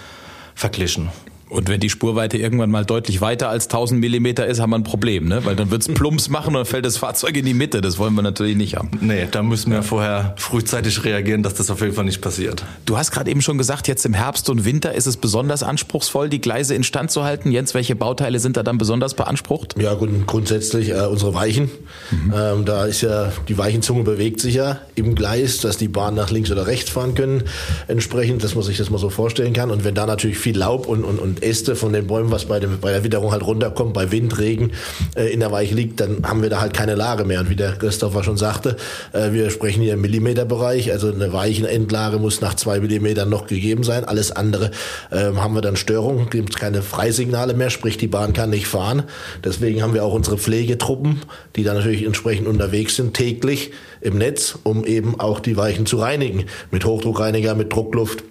verglichen. 0.53 1.09
Und 1.49 1.69
wenn 1.69 1.79
die 1.79 1.89
Spurweite 1.89 2.38
irgendwann 2.38 2.69
mal 2.69 2.85
deutlich 2.85 3.21
weiter 3.21 3.49
als 3.49 3.65
1000 3.65 3.99
Millimeter 3.99 4.45
ist, 4.45 4.59
haben 4.59 4.71
wir 4.71 4.77
ein 4.77 4.83
Problem, 4.83 5.27
ne? 5.27 5.45
Weil 5.45 5.55
dann 5.55 5.71
wird's 5.71 5.88
plumps 5.94 6.29
machen 6.29 6.47
und 6.47 6.53
dann 6.55 6.65
fällt 6.65 6.85
das 6.85 6.97
Fahrzeug 6.97 7.38
in 7.38 7.45
die 7.45 7.53
Mitte. 7.53 7.81
Das 7.81 7.97
wollen 7.97 8.13
wir 8.15 8.21
natürlich 8.21 8.57
nicht 8.57 8.75
haben. 8.75 8.91
Nee, 9.01 9.27
da 9.31 9.44
müssen 9.44 9.71
wir 9.71 9.81
vorher 9.83 10.35
frühzeitig 10.38 11.03
reagieren, 11.05 11.44
dass 11.44 11.53
das 11.53 11.71
auf 11.71 11.81
jeden 11.81 11.94
Fall 11.94 12.05
nicht 12.05 12.21
passiert. 12.21 12.63
Du 12.85 12.97
hast 12.97 13.11
gerade 13.11 13.31
eben 13.31 13.41
schon 13.41 13.57
gesagt, 13.57 13.88
jetzt 13.88 14.05
im 14.05 14.13
Herbst 14.13 14.49
und 14.49 14.65
Winter 14.65 14.94
ist 14.94 15.05
es 15.05 15.17
besonders 15.17 15.63
anspruchsvoll, 15.63 16.29
die 16.29 16.41
Gleise 16.41 16.75
instand 16.75 17.11
zu 17.11 17.23
halten. 17.23 17.51
Jens, 17.51 17.73
welche 17.73 17.95
Bauteile 17.95 18.39
sind 18.39 18.57
da 18.57 18.63
dann 18.63 18.77
besonders 18.77 19.13
beansprucht? 19.13 19.75
Ja, 19.79 19.93
gut, 19.93 20.09
grundsätzlich 20.27 20.89
äh, 20.89 21.05
unsere 21.05 21.33
Weichen. 21.33 21.69
Mhm. 22.11 22.33
Ähm, 22.35 22.65
da 22.65 22.85
ist 22.85 23.01
ja, 23.01 23.31
die 23.47 23.57
Weichenzunge 23.57 24.03
bewegt 24.03 24.41
sich 24.41 24.55
ja 24.55 24.79
im 24.95 25.15
Gleis, 25.15 25.59
dass 25.59 25.77
die 25.77 25.88
Bahnen 25.88 26.17
nach 26.17 26.29
links 26.29 26.51
oder 26.51 26.67
rechts 26.67 26.89
fahren 26.89 27.15
können. 27.15 27.43
Entsprechend, 27.88 28.43
dass 28.43 28.55
man 28.55 28.63
sich 28.63 28.77
das 28.77 28.89
mal 28.89 28.97
so 28.97 29.09
vorstellen 29.09 29.53
kann. 29.53 29.71
Und 29.71 29.83
wenn 29.83 29.95
da 29.95 30.05
natürlich 30.05 30.38
viel 30.38 30.57
Laub 30.57 30.88
und, 30.88 31.03
und, 31.03 31.19
und 31.19 31.37
Äste 31.44 31.75
von 31.75 31.94
den 31.94 32.07
Bäumen, 32.07 32.31
was 32.31 32.45
bei, 32.45 32.60
dem, 32.60 32.80
bei 32.80 32.92
der 32.92 33.04
Witterung 33.04 33.31
halt 33.31 33.45
runterkommt, 33.45 33.94
bei 33.94 34.12
Wind, 34.12 34.38
Regen 34.38 34.72
äh, 35.16 35.31
in 35.31 35.39
der 35.39 35.51
Weiche 35.51 35.75
liegt, 35.75 36.00
dann 36.00 36.24
haben 36.24 36.42
wir 36.42 36.50
da 36.50 36.62
halt 36.62 36.74
keine 36.74 36.95
Lage 36.95 37.25
mehr. 37.25 37.39
Und 37.39 37.50
wie 37.50 37.56
der 37.56 37.74
Christopher 37.74 38.24
schon 38.24 38.38
sagte, 38.38 38.78
äh, 39.13 39.31
wir 39.31 39.50
sprechen 39.50 39.81
hier 39.81 39.94
im 39.94 40.01
Millimeterbereich, 40.01 40.92
also 40.92 41.12
eine 41.12 41.34
Weichenendlage 41.34 42.19
muss 42.19 42.42
nach 42.42 42.56
zwei 42.56 42.80
Millimetern 42.80 43.30
noch 43.30 43.48
gegeben 43.48 43.84
sein. 43.84 44.06
Alles 44.06 44.31
andere 44.31 44.72
äh, 45.12 45.34
haben 45.36 45.54
wir 45.54 45.62
dann 45.62 45.75
Störungen, 45.75 46.30
gibt 46.30 46.57
keine 46.60 46.81
Freisignale 46.81 47.54
mehr, 47.54 47.69
sprich 47.69 47.98
die 47.98 48.07
Bahn 48.07 48.34
kann 48.34 48.50
nicht 48.50 48.68
fahren. 48.68 49.04
Deswegen 49.44 49.81
haben 49.81 49.94
wir 49.94 50.04
auch 50.04 50.13
unsere 50.13 50.38
Pflegetruppen, 50.38 51.22
die 51.56 51.63
dann 51.63 51.75
natürlich 51.78 52.06
entsprechend 52.06 52.48
unterwegs 52.48 52.95
sind, 52.95 53.13
täglich 53.13 53.72
im 54.01 54.18
Netz, 54.18 54.57
um 54.63 54.86
eben 54.86 55.19
auch 55.19 55.39
die 55.39 55.57
Weichen 55.57 55.86
zu 55.86 55.98
reinigen. 55.98 56.45
Mit 56.72 56.86
Hochdruckreiniger, 56.86 57.56
mit 57.56 57.74
Druckluft. 57.74 58.24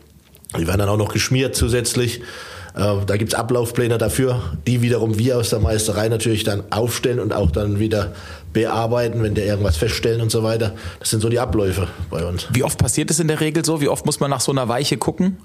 Die 0.59 0.67
werden 0.67 0.79
dann 0.79 0.89
auch 0.89 0.97
noch 0.97 1.13
geschmiert 1.13 1.55
zusätzlich. 1.55 2.23
Äh, 2.77 3.05
da 3.07 3.17
gibt's 3.17 3.35
Ablaufpläne 3.35 3.99
dafür, 3.99 4.43
die 4.67 4.83
wiederum 4.83 5.19
wir 5.19 5.39
aus 5.39 5.51
der 5.51 5.61
Meisterei 5.61 6.09
natürlich 6.09 6.45
dann 6.45 6.63
aufstellen 6.71 7.21
und 7.21 7.33
auch 7.33 7.51
dann 7.51 7.79
wieder 7.79 8.13
bearbeiten, 8.53 9.23
wenn 9.23 9.35
der 9.35 9.47
irgendwas 9.47 9.77
feststellen 9.77 10.21
und 10.21 10.31
so 10.31 10.43
weiter. 10.43 10.75
Das 11.01 11.11
sind 11.11 11.21
so 11.21 11.29
die 11.29 11.41
Abläufe 11.41 11.89
bei 12.11 12.25
uns. 12.25 12.47
Wie 12.53 12.63
oft 12.63 12.79
passiert 12.79 13.11
es 13.11 13.19
in 13.19 13.29
der 13.29 13.41
Regel 13.41 13.65
so? 13.65 13.81
Wie 13.81 13.89
oft 13.89 14.05
muss 14.05 14.21
man 14.21 14.31
nach 14.31 14.41
so 14.41 14.53
einer 14.53 14.69
Weiche 14.69 14.99
gucken? 14.99 15.39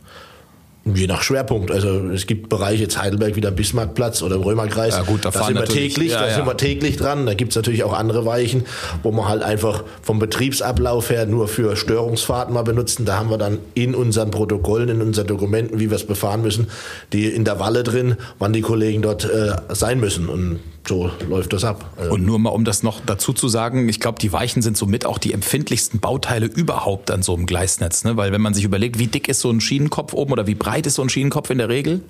Je 0.84 1.06
nach 1.06 1.22
Schwerpunkt. 1.22 1.70
Also 1.70 2.10
es 2.10 2.26
gibt 2.26 2.50
Bereiche, 2.50 2.82
jetzt 2.82 3.00
Heidelberg 3.00 3.36
wieder 3.36 3.52
Bismarckplatz 3.52 4.24
oder 4.24 4.38
im 4.38 4.42
Römerkreis. 4.42 4.96
Ja 4.96 5.04
gut, 5.04 5.24
da, 5.24 5.30
da 5.30 5.44
sind 5.44 5.56
wir 5.56 5.66
täglich, 5.66 6.12
ja, 6.12 6.22
da 6.22 6.28
ja. 6.28 6.36
sind 6.36 6.48
wir 6.48 6.58
täglich 6.58 6.98
dran. 6.98 7.28
Da 7.28 7.36
gibt's 7.36 7.56
natürlich 7.56 7.84
auch 7.84 7.94
andere 7.94 8.26
Weichen, 8.26 8.66
wo 9.04 9.12
man 9.12 9.30
halt 9.30 9.44
einfach 9.44 9.84
vom 10.02 10.18
Betriebsablauf 10.18 11.12
her 11.12 11.28
nur 11.28 11.48
für 11.48 11.76
Störungsfahrten 11.76 12.52
mal 12.56 12.64
benutzen. 12.64 13.06
Da 13.06 13.20
haben 13.20 13.30
wir 13.30 13.38
dann 13.38 13.60
in 13.76 13.94
unseren 13.94 14.32
Protokollen, 14.32 14.90
in 14.90 15.02
unseren 15.02 15.28
Dokumenten, 15.28 15.80
wie 15.80 15.92
wir 15.92 15.98
es 15.98 16.08
befahren 16.08 16.42
müssen, 16.42 16.68
die 17.14 17.28
in 17.28 17.46
der 17.46 17.60
Walle 17.60 17.84
drin, 17.84 18.16
wann 18.40 18.52
die 18.52 18.62
Kollegen 18.62 19.04
dort 19.04 19.26
äh, 19.26 19.54
sein 19.70 20.00
müssen. 20.00 20.30
Und 20.30 20.62
so 20.88 21.12
läuft 21.28 21.54
das 21.54 21.64
ab. 21.64 21.94
Also 21.98 22.14
und 22.14 22.26
nur 22.26 22.40
mal, 22.40 22.50
um 22.50 22.66
das 22.66 22.84
noch 22.84 23.02
dazu 23.06 23.34
zu 23.34 23.48
sagen, 23.48 23.88
ich 23.88 24.00
glaube, 24.00 24.20
die 24.20 24.34
Weichen 24.34 24.62
sind 24.62 24.78
somit 24.78 25.06
auch 25.06 25.18
die 25.18 25.34
empfindlichsten 25.34 26.00
Bauteile 26.00 26.48
überhaupt 26.48 27.12
an 27.12 27.22
so 27.22 27.34
einem 27.36 27.46
Gleisnetz. 27.46 28.04
Ne? 28.04 28.18
Weil 28.18 28.32
wenn 28.32 28.42
man 28.42 28.54
sich 28.54 28.64
überlegt, 28.64 29.00
wie 29.00 29.08
dick 29.08 29.28
ist 29.28 29.40
so 29.42 29.50
ein 29.50 29.62
Schienenkopf 29.62 30.14
oben 30.14 30.32
oder 30.32 30.48
wie 30.48 30.56
breit 30.56 30.88
ist 30.88 30.96
so 30.96 31.02
ein 31.02 31.10
Schienenkopf 31.10 31.50
in 31.50 31.60
der 31.60 31.70
Regel? 31.70 32.02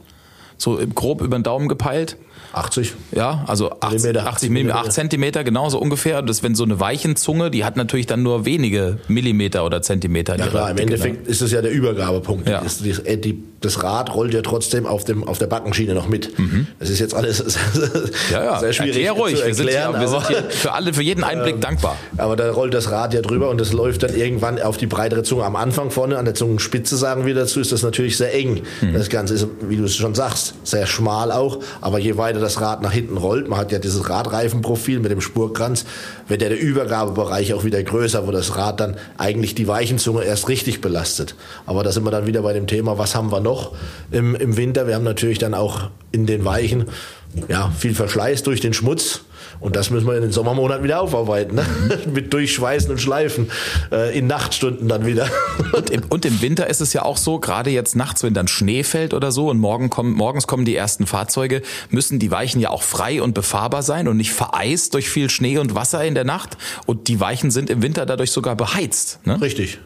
So 0.57 0.79
grob 0.93 1.21
über 1.21 1.37
den 1.37 1.43
Daumen 1.43 1.67
gepeilt? 1.67 2.17
80. 2.53 2.93
Ja, 3.13 3.43
also 3.47 3.71
80, 3.79 4.19
80 4.19 4.49
Millimeter, 4.49 4.79
8 4.79 4.91
Zentimeter, 4.91 5.43
genau 5.43 5.69
so 5.69 5.79
ungefähr. 5.79 6.21
Das, 6.21 6.43
wenn 6.43 6.55
so 6.55 6.63
eine 6.63 6.79
Weichenzunge, 6.79 7.49
die 7.49 7.63
hat 7.63 7.77
natürlich 7.77 8.07
dann 8.07 8.23
nur 8.23 8.45
wenige 8.45 8.97
Millimeter 9.07 9.65
oder 9.65 9.81
Zentimeter. 9.81 10.37
Ja 10.37 10.47
klar, 10.47 10.71
im 10.71 10.77
Endeffekt 10.77 11.27
ist 11.27 11.41
es 11.41 11.51
ja 11.51 11.61
der 11.61 11.71
Übergabepunkt. 11.71 12.49
Ja. 12.49 12.61
Das, 12.61 12.79
die, 12.79 13.43
das, 13.61 13.83
Rad 13.83 14.13
rollt 14.13 14.33
ja 14.33 14.41
trotzdem 14.41 14.85
auf, 14.85 15.05
dem, 15.05 15.25
auf 15.27 15.37
der 15.37 15.47
Backenschiene 15.47 15.93
noch 15.93 16.09
mit. 16.09 16.37
Mhm. 16.37 16.67
Das 16.79 16.89
ist 16.89 16.99
jetzt 16.99 17.13
alles 17.13 17.39
ja, 18.31 18.43
ja. 18.43 18.59
sehr 18.59 18.73
schwierig 18.73 18.97
Erklär 18.97 19.11
ruhig. 19.13 19.37
zu 19.37 19.43
erklären. 19.43 19.99
Wir 19.99 20.07
sind, 20.07 20.27
hier, 20.27 20.37
wir 20.37 20.41
sind 20.41 20.49
hier 20.49 20.51
für, 20.51 20.73
alle, 20.73 20.93
für 20.93 21.03
jeden 21.03 21.23
Einblick 21.23 21.55
ähm, 21.55 21.61
dankbar. 21.61 21.95
Aber 22.17 22.35
da 22.35 22.51
rollt 22.51 22.73
das 22.73 22.91
Rad 22.91 23.13
ja 23.13 23.21
drüber 23.21 23.49
und 23.49 23.61
das 23.61 23.71
läuft 23.71 24.03
dann 24.03 24.13
irgendwann 24.13 24.61
auf 24.61 24.77
die 24.77 24.87
breitere 24.87 25.23
Zunge. 25.23 25.45
Am 25.45 25.55
Anfang 25.55 25.89
vorne, 25.89 26.17
an 26.17 26.25
der 26.25 26.35
Zungenspitze 26.35 26.97
sagen 26.97 27.25
wir 27.25 27.33
dazu, 27.33 27.61
ist 27.61 27.71
das 27.71 27.81
natürlich 27.81 28.17
sehr 28.17 28.33
eng. 28.33 28.61
Mhm. 28.81 28.93
Das 28.93 29.09
Ganze 29.09 29.35
ist, 29.35 29.47
wie 29.61 29.77
du 29.77 29.85
es 29.85 29.95
schon 29.95 30.15
sagst, 30.15 30.55
sehr 30.63 30.85
schmal 30.85 31.31
auch. 31.31 31.59
Aber 31.79 31.97
je 31.97 32.17
weiter 32.17 32.40
das 32.41 32.59
Rad 32.59 32.81
nach 32.81 32.91
hinten 32.91 33.17
rollt, 33.17 33.47
man 33.47 33.59
hat 33.59 33.71
ja 33.71 33.79
dieses 33.79 34.09
Radreifenprofil 34.09 34.99
mit 34.99 35.11
dem 35.11 35.21
Spurkranz, 35.21 35.85
wird 36.27 36.41
ja 36.41 36.49
der 36.49 36.59
Übergabebereich 36.59 37.53
auch 37.53 37.63
wieder 37.63 37.81
größer, 37.81 38.27
wo 38.27 38.31
das 38.31 38.57
Rad 38.57 38.79
dann 38.79 38.97
eigentlich 39.17 39.55
die 39.55 39.67
Weichenzunge 39.67 40.23
erst 40.23 40.49
richtig 40.49 40.81
belastet. 40.81 41.35
Aber 41.65 41.83
da 41.83 41.91
sind 41.91 42.03
wir 42.03 42.11
dann 42.11 42.27
wieder 42.27 42.41
bei 42.41 42.53
dem 42.53 42.67
Thema, 42.67 42.97
was 42.97 43.15
haben 43.15 43.31
wir 43.31 43.39
noch 43.39 43.73
im, 44.11 44.35
im 44.35 44.57
Winter? 44.57 44.87
Wir 44.87 44.95
haben 44.95 45.03
natürlich 45.03 45.39
dann 45.39 45.53
auch 45.53 45.89
in 46.11 46.25
den 46.25 46.43
Weichen 46.43 46.85
ja, 47.47 47.71
viel 47.77 47.95
Verschleiß 47.95 48.43
durch 48.43 48.59
den 48.59 48.73
Schmutz. 48.73 49.21
Und 49.61 49.75
das 49.75 49.91
müssen 49.91 50.07
wir 50.07 50.15
in 50.15 50.23
den 50.23 50.31
Sommermonaten 50.31 50.83
wieder 50.83 50.99
aufarbeiten. 50.99 51.55
Ne? 51.55 51.65
Mhm. 52.05 52.13
Mit 52.13 52.33
Durchschweißen 52.33 52.91
und 52.91 52.99
Schleifen. 52.99 53.49
Äh, 53.91 54.17
in 54.17 54.27
Nachtstunden 54.27 54.87
dann 54.87 55.05
wieder. 55.05 55.27
und, 55.73 55.89
im, 55.91 56.01
und 56.09 56.25
im 56.25 56.41
Winter 56.41 56.67
ist 56.67 56.81
es 56.81 56.93
ja 56.93 57.03
auch 57.03 57.17
so, 57.17 57.39
gerade 57.39 57.69
jetzt 57.69 57.95
nachts, 57.95 58.23
wenn 58.23 58.33
dann 58.33 58.47
Schnee 58.47 58.83
fällt 58.83 59.13
oder 59.13 59.31
so 59.31 59.49
und 59.49 59.59
morgen 59.59 59.91
kommen, 59.91 60.13
morgens 60.13 60.47
kommen 60.47 60.65
die 60.65 60.75
ersten 60.75 61.05
Fahrzeuge, 61.05 61.61
müssen 61.89 62.17
die 62.17 62.31
Weichen 62.31 62.59
ja 62.59 62.71
auch 62.71 62.81
frei 62.81 63.21
und 63.21 63.33
befahrbar 63.33 63.83
sein 63.83 64.07
und 64.07 64.17
nicht 64.17 64.33
vereist 64.33 64.95
durch 64.95 65.09
viel 65.09 65.29
Schnee 65.29 65.59
und 65.59 65.75
Wasser 65.75 66.03
in 66.03 66.15
der 66.15 66.25
Nacht. 66.25 66.57
Und 66.87 67.07
die 67.07 67.19
Weichen 67.19 67.51
sind 67.51 67.69
im 67.69 67.83
Winter 67.83 68.07
dadurch 68.07 68.31
sogar 68.31 68.55
beheizt. 68.55 69.19
Ne? 69.25 69.39
Richtig. 69.39 69.79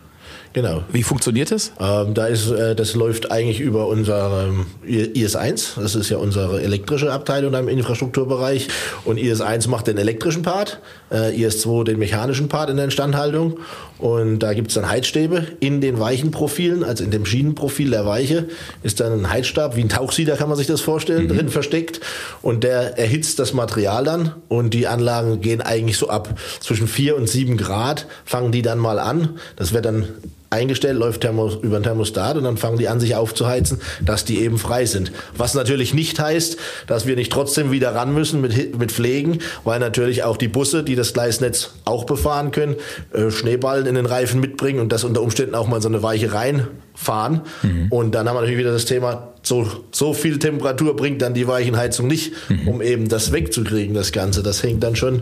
Genau. 0.55 0.83
Wie 0.89 1.03
funktioniert 1.03 1.51
das? 1.51 1.73
Ähm, 1.81 2.13
da 2.13 2.27
ist, 2.27 2.49
äh, 2.49 2.75
das 2.75 2.95
läuft 2.95 3.29
eigentlich 3.29 3.59
über 3.59 3.87
unser 3.87 4.47
ähm, 4.47 4.65
IS1. 4.87 5.81
Das 5.81 5.95
ist 5.95 6.09
ja 6.09 6.15
unsere 6.15 6.61
elektrische 6.61 7.11
Abteilung 7.11 7.53
im 7.55 7.67
Infrastrukturbereich. 7.67 8.69
Und 9.03 9.19
IS1 9.19 9.67
macht 9.67 9.87
den 9.87 9.97
elektrischen 9.97 10.43
Part, 10.43 10.79
äh, 11.11 11.35
IS2 11.35 11.83
den 11.83 11.99
mechanischen 11.99 12.47
Part 12.47 12.69
in 12.69 12.77
der 12.77 12.85
Instandhaltung. 12.85 13.59
Und 13.97 14.39
da 14.39 14.53
gibt 14.53 14.69
es 14.69 14.75
dann 14.75 14.89
Heizstäbe 14.89 15.45
in 15.59 15.81
den 15.81 15.99
Weichenprofilen, 15.99 16.85
also 16.85 17.03
in 17.03 17.11
dem 17.11 17.25
Schienenprofil 17.25 17.91
der 17.91 18.05
Weiche 18.05 18.47
ist 18.81 19.01
dann 19.01 19.11
ein 19.11 19.29
Heizstab, 19.29 19.75
wie 19.75 19.81
ein 19.81 19.89
Tauchsieder 19.89 20.37
kann 20.37 20.47
man 20.47 20.57
sich 20.57 20.67
das 20.67 20.79
vorstellen, 20.79 21.23
mhm. 21.23 21.35
drin 21.35 21.49
versteckt. 21.49 21.99
Und 22.41 22.63
der 22.63 22.97
erhitzt 22.97 23.39
das 23.39 23.51
Material 23.53 24.05
dann 24.05 24.31
und 24.47 24.73
die 24.73 24.87
Anlagen 24.87 25.41
gehen 25.41 25.61
eigentlich 25.61 25.97
so 25.97 26.07
ab 26.07 26.39
zwischen 26.61 26.87
vier 26.87 27.17
und 27.17 27.27
sieben 27.27 27.57
Grad, 27.57 28.07
fangen 28.23 28.53
die 28.53 28.61
dann 28.61 28.79
mal 28.79 28.99
an. 28.99 29.37
Das 29.57 29.73
wird 29.73 29.83
dann 29.83 30.07
eingestellt, 30.55 30.97
läuft 30.97 31.21
Thermos, 31.21 31.57
über 31.61 31.77
ein 31.77 31.83
Thermostat 31.83 32.37
und 32.37 32.43
dann 32.43 32.57
fangen 32.57 32.77
die 32.77 32.87
an, 32.87 32.99
sich 32.99 33.15
aufzuheizen, 33.15 33.79
dass 34.01 34.25
die 34.25 34.41
eben 34.41 34.57
frei 34.57 34.85
sind. 34.85 35.11
Was 35.37 35.53
natürlich 35.53 35.93
nicht 35.93 36.19
heißt, 36.19 36.57
dass 36.87 37.05
wir 37.05 37.15
nicht 37.15 37.31
trotzdem 37.31 37.71
wieder 37.71 37.93
ran 37.93 38.13
müssen 38.13 38.41
mit, 38.41 38.77
mit 38.77 38.91
Pflegen, 38.91 39.39
weil 39.63 39.79
natürlich 39.79 40.23
auch 40.23 40.37
die 40.37 40.47
Busse, 40.47 40.83
die 40.83 40.95
das 40.95 41.13
Gleisnetz 41.13 41.73
auch 41.85 42.05
befahren 42.05 42.51
können, 42.51 42.75
äh, 43.13 43.29
Schneeballen 43.29 43.85
in 43.85 43.95
den 43.95 44.05
Reifen 44.05 44.39
mitbringen 44.39 44.79
und 44.79 44.91
das 44.91 45.03
unter 45.03 45.21
Umständen 45.21 45.55
auch 45.55 45.67
mal 45.67 45.81
so 45.81 45.89
eine 45.89 46.01
Weiche 46.01 46.33
reinfahren. 46.33 47.41
Mhm. 47.61 47.87
Und 47.89 48.15
dann 48.15 48.27
haben 48.27 48.35
wir 48.35 48.41
natürlich 48.41 48.59
wieder 48.59 48.73
das 48.73 48.85
Thema, 48.85 49.34
so, 49.45 49.67
so 49.91 50.13
viel 50.13 50.39
Temperatur 50.39 50.95
bringt 50.95 51.21
dann 51.21 51.33
die 51.33 51.47
Weichenheizung 51.47 52.07
nicht, 52.07 52.33
mhm. 52.49 52.67
um 52.67 52.81
eben 52.81 53.09
das 53.09 53.31
wegzukriegen, 53.31 53.93
das 53.93 54.11
Ganze. 54.11 54.41
Das 54.41 54.63
hängt 54.63 54.83
dann 54.83 54.95
schon 54.95 55.21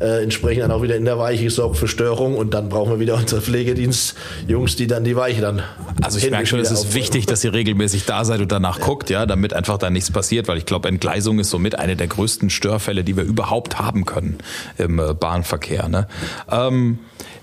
äh, 0.00 0.22
entsprechend 0.22 0.64
dann 0.64 0.72
auch 0.72 0.82
wieder 0.82 0.96
in 0.96 1.04
der 1.04 1.18
Weiche, 1.18 1.50
sorgt 1.50 1.76
für 1.76 1.88
Störung 1.88 2.36
und 2.36 2.52
dann 2.52 2.68
brauchen 2.68 2.90
wir 2.90 3.00
wieder 3.00 3.14
unsere 3.14 3.40
Pflegedienst-Jungs, 3.40 4.76
die 4.76 4.86
dann 4.86 5.04
die 5.04 5.14
Weiche 5.16 5.40
dann. 5.40 5.62
Also 6.02 6.18
ich 6.18 6.28
merke 6.30 6.46
schon, 6.46 6.58
es 6.58 6.70
ist 6.70 6.94
wichtig, 6.94 7.26
dass 7.26 7.44
ihr 7.44 7.52
regelmäßig 7.52 8.06
da 8.06 8.24
seid 8.24 8.40
und 8.40 8.50
danach 8.50 8.78
ja. 8.78 8.84
guckt, 8.84 9.08
ja, 9.10 9.24
damit 9.26 9.54
einfach 9.54 9.78
da 9.78 9.88
nichts 9.90 10.10
passiert, 10.10 10.48
weil 10.48 10.58
ich 10.58 10.66
glaube, 10.66 10.88
Entgleisung 10.88 11.38
ist 11.38 11.50
somit 11.50 11.78
eine 11.78 11.96
der 11.96 12.08
größten 12.08 12.50
Störfälle, 12.50 13.04
die 13.04 13.16
wir 13.16 13.24
überhaupt 13.24 13.78
haben 13.78 14.04
können 14.04 14.38
im 14.78 14.98
äh, 14.98 15.14
Bahnverkehr. 15.14 15.88
Ne? 15.88 16.08
Ähm, 16.50 16.98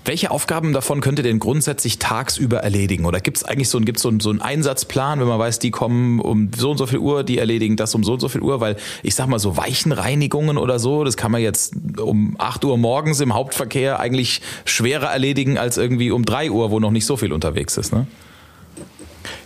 welche 0.07 0.31
Aufgaben 0.31 0.71
davon 0.71 1.01
könnt 1.01 1.19
ihr 1.19 1.23
denn 1.23 1.37
grundsätzlich 1.37 1.99
tagsüber 1.99 2.59
erledigen? 2.59 3.03
Oder 3.03 3.19
gibt 3.19 3.37
es 3.37 3.43
eigentlich 3.43 3.67
so, 3.67 3.77
gibt's 3.81 4.01
so, 4.01 4.13
so 4.19 4.29
einen 4.29 4.41
Einsatzplan, 4.41 5.19
wenn 5.19 5.27
man 5.27 5.37
weiß, 5.37 5.59
die 5.59 5.69
kommen 5.69 6.16
um 6.19 6.51
so 6.55 6.71
und 6.71 6.77
so 6.77 6.85
viel 6.85 6.99
Uhr, 6.99 7.23
die 7.23 7.37
erledigen 7.37 7.75
das 7.75 7.93
um 7.95 8.03
so 8.03 8.13
und 8.13 8.19
so 8.19 8.29
viel 8.29 8.41
Uhr? 8.41 8.59
Weil 8.59 8.77
ich 9.03 9.15
sag 9.15 9.27
mal 9.27 9.39
so 9.39 9.57
Weichenreinigungen 9.57 10.57
oder 10.57 10.79
so, 10.79 11.03
das 11.03 11.17
kann 11.17 11.31
man 11.31 11.41
jetzt 11.41 11.73
um 11.99 12.35
8 12.37 12.65
Uhr 12.65 12.77
morgens 12.77 13.19
im 13.19 13.33
Hauptverkehr 13.33 13.99
eigentlich 13.99 14.41
schwerer 14.65 15.07
erledigen 15.07 15.57
als 15.57 15.77
irgendwie 15.77 16.11
um 16.11 16.25
3 16.25 16.51
Uhr, 16.51 16.71
wo 16.71 16.79
noch 16.79 16.91
nicht 16.91 17.05
so 17.05 17.17
viel 17.17 17.31
unterwegs 17.31 17.77
ist. 17.77 17.93
Ne? 17.93 18.07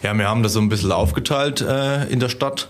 Ja, 0.03 0.13
wir 0.17 0.27
haben 0.27 0.43
das 0.43 0.53
so 0.53 0.59
ein 0.59 0.69
bisschen 0.69 0.91
aufgeteilt 0.91 1.61
äh, 1.61 2.05
in 2.05 2.19
der 2.19 2.29
Stadt. 2.29 2.69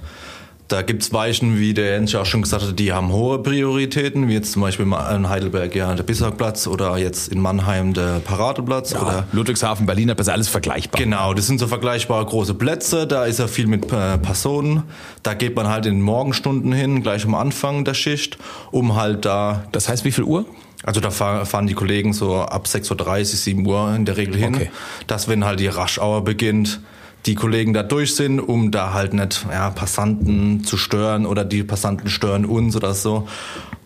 Da 0.72 0.84
gibt 0.84 1.04
es 1.04 1.12
Weichen, 1.12 1.60
wie 1.60 1.74
der 1.74 1.92
Jens 1.92 2.16
auch 2.16 2.26
schon 2.26 2.44
gesagt 2.44 2.64
hat, 2.64 2.80
die 2.80 2.94
haben 2.94 3.12
hohe 3.12 3.40
Prioritäten, 3.40 4.30
wie 4.30 4.34
jetzt 4.36 4.54
zum 4.54 4.62
Beispiel 4.62 4.86
in 4.86 5.28
Heidelberg 5.28 5.76
ja 5.76 5.94
der 5.94 6.04
Bismarckplatz 6.04 6.66
oder 6.66 6.98
jetzt 6.98 7.28
in 7.28 7.42
Mannheim 7.42 7.94
der 7.94 8.20
Paradeplatz. 8.20 8.94
Ja, 8.94 9.02
oder 9.02 9.28
Ludwigshafen, 9.34 9.86
Berlin, 9.86 10.08
das 10.08 10.28
ist 10.28 10.30
alles 10.30 10.48
vergleichbar. 10.48 11.02
Genau, 11.02 11.34
das 11.34 11.48
sind 11.48 11.60
so 11.60 11.68
vergleichbare 11.68 12.26
große 12.26 12.54
Plätze, 12.54 13.06
da 13.06 13.26
ist 13.26 13.40
ja 13.40 13.48
viel 13.48 13.68
mit 13.68 13.92
äh, 13.92 14.18
Personen. 14.18 14.84
Da 15.24 15.34
geht 15.34 15.58
man 15.58 15.68
halt 15.68 15.86
in 15.88 15.96
den 15.96 16.02
Morgenstunden 16.04 16.72
hin, 16.72 17.04
gleich 17.04 17.26
am 17.26 17.36
Anfang 17.36 17.84
der 17.84 17.94
Schicht, 17.94 18.38
um 18.72 18.96
halt 18.96 19.26
da... 19.26 19.66
Das 19.74 19.90
heißt, 19.90 20.06
wie 20.06 20.12
viel 20.14 20.24
Uhr? 20.24 20.46
Also 20.84 21.02
da 21.02 21.12
fahren 21.12 21.68
die 21.68 21.74
Kollegen 21.74 22.14
so 22.14 22.38
ab 22.38 22.66
6.30 22.66 23.20
Uhr, 23.20 23.26
7 23.26 23.68
Uhr 23.68 23.94
in 23.94 24.06
der 24.06 24.16
Regel 24.16 24.38
hin, 24.38 24.56
okay. 24.56 24.72
dass 25.08 25.28
wenn 25.28 25.44
halt 25.44 25.60
die 25.60 25.68
Raschauer 25.68 26.24
beginnt, 26.24 26.80
die 27.26 27.36
Kollegen 27.36 27.74
da 27.74 27.84
durch 27.84 28.16
sind, 28.16 28.40
um 28.40 28.72
da 28.72 28.94
halt 28.94 29.14
nicht 29.14 29.46
ja, 29.52 29.70
Passanten 29.70 30.64
zu 30.64 30.78
stören 30.78 31.26
oder 31.26 31.46
die 31.46 31.64
Passanten 31.64 32.10
stören 32.10 32.46
uns 32.46 32.76
oder 32.76 32.94
so. 32.94 33.28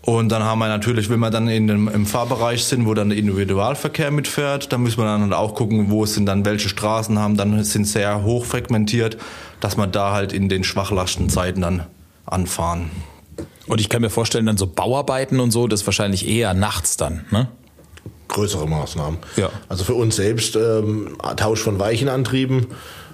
Und 0.02 0.30
dann 0.30 0.44
haben 0.44 0.60
wir 0.60 0.68
natürlich, 0.68 1.10
wenn 1.10 1.20
wir 1.20 1.32
dann 1.32 1.48
in 1.48 1.68
dem, 1.68 1.88
im 1.88 2.06
Fahrbereich 2.06 2.64
sind, 2.64 2.86
wo 2.86 2.94
dann 2.94 3.10
der 3.10 3.18
Individualverkehr 3.18 4.12
mitfährt, 4.12 4.72
dann 4.72 4.84
müssen 4.84 5.00
wir 5.00 5.06
dann 5.06 5.22
halt 5.24 5.34
auch 5.34 5.56
gucken, 5.56 5.90
wo 5.90 6.06
sind 6.06 6.28
dann 6.28 6.46
welche 6.46 6.70
Straßen 6.70 7.18
haben, 7.18 7.38
dann 7.38 7.64
sind 7.64 7.86
sehr 7.86 8.24
hoch 8.24 8.46
fragmentiert, 8.46 9.18
dass 9.60 9.78
man 9.78 9.92
da 9.92 10.12
halt 10.14 10.32
in 10.32 10.48
den 10.48 10.64
Schwachlastenzeiten 10.64 11.62
dann 11.62 11.88
anfahren. 12.26 12.92
Und 13.68 13.82
ich 13.82 13.90
kann 13.90 14.02
mir 14.02 14.12
vorstellen, 14.12 14.46
dann 14.46 14.58
so 14.58 14.68
Bauarbeiten 14.68 15.40
und 15.40 15.50
so, 15.50 15.68
das 15.68 15.82
ist 15.82 15.88
wahrscheinlich 15.88 16.28
eher 16.28 16.54
nachts 16.54 16.98
dann, 16.98 17.26
ne? 17.32 17.50
Größere 18.28 18.68
Maßnahmen. 18.68 19.20
Ja. 19.38 19.50
Also 19.70 19.84
für 19.84 19.94
uns 19.94 20.16
selbst 20.16 20.56
ähm, 20.56 21.16
Tausch 21.36 21.62
von 21.62 21.80
Weichenantrieben 21.80 22.68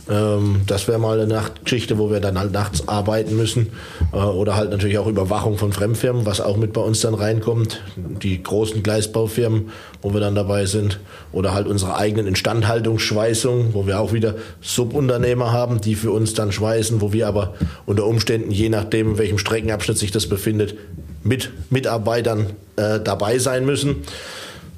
ähm, 0.09 0.61
das 0.67 0.87
wäre 0.87 0.99
mal 0.99 1.19
eine 1.19 1.31
Nachtgeschichte, 1.31 1.97
wo 1.97 2.09
wir 2.09 2.19
dann 2.19 2.39
halt 2.39 2.51
nachts 2.51 2.87
arbeiten 2.87 3.35
müssen. 3.35 3.67
Äh, 4.13 4.17
oder 4.17 4.55
halt 4.55 4.71
natürlich 4.71 4.97
auch 4.97 5.07
Überwachung 5.07 5.57
von 5.57 5.71
Fremdfirmen, 5.71 6.25
was 6.25 6.41
auch 6.41 6.57
mit 6.57 6.73
bei 6.73 6.81
uns 6.81 7.01
dann 7.01 7.13
reinkommt. 7.13 7.81
Die 7.95 8.41
großen 8.41 8.83
Gleisbaufirmen, 8.83 9.69
wo 10.01 10.13
wir 10.13 10.19
dann 10.19 10.35
dabei 10.35 10.65
sind. 10.65 10.99
Oder 11.31 11.53
halt 11.53 11.67
unsere 11.67 11.95
eigenen 11.95 12.27
Instandhaltungsschweißungen, 12.27 13.73
wo 13.73 13.85
wir 13.85 13.99
auch 13.99 14.13
wieder 14.13 14.35
Subunternehmer 14.61 15.51
haben, 15.51 15.81
die 15.81 15.95
für 15.95 16.11
uns 16.11 16.33
dann 16.33 16.51
schweißen, 16.51 17.01
wo 17.01 17.13
wir 17.13 17.27
aber 17.27 17.53
unter 17.85 18.05
Umständen, 18.05 18.51
je 18.51 18.69
nachdem, 18.69 19.11
in 19.11 19.17
welchem 19.17 19.37
Streckenabschnitt 19.37 19.97
sich 19.97 20.11
das 20.11 20.27
befindet, 20.27 20.75
mit 21.23 21.51
Mitarbeitern 21.69 22.47
äh, 22.77 22.99
dabei 22.99 23.37
sein 23.37 23.65
müssen 23.65 23.97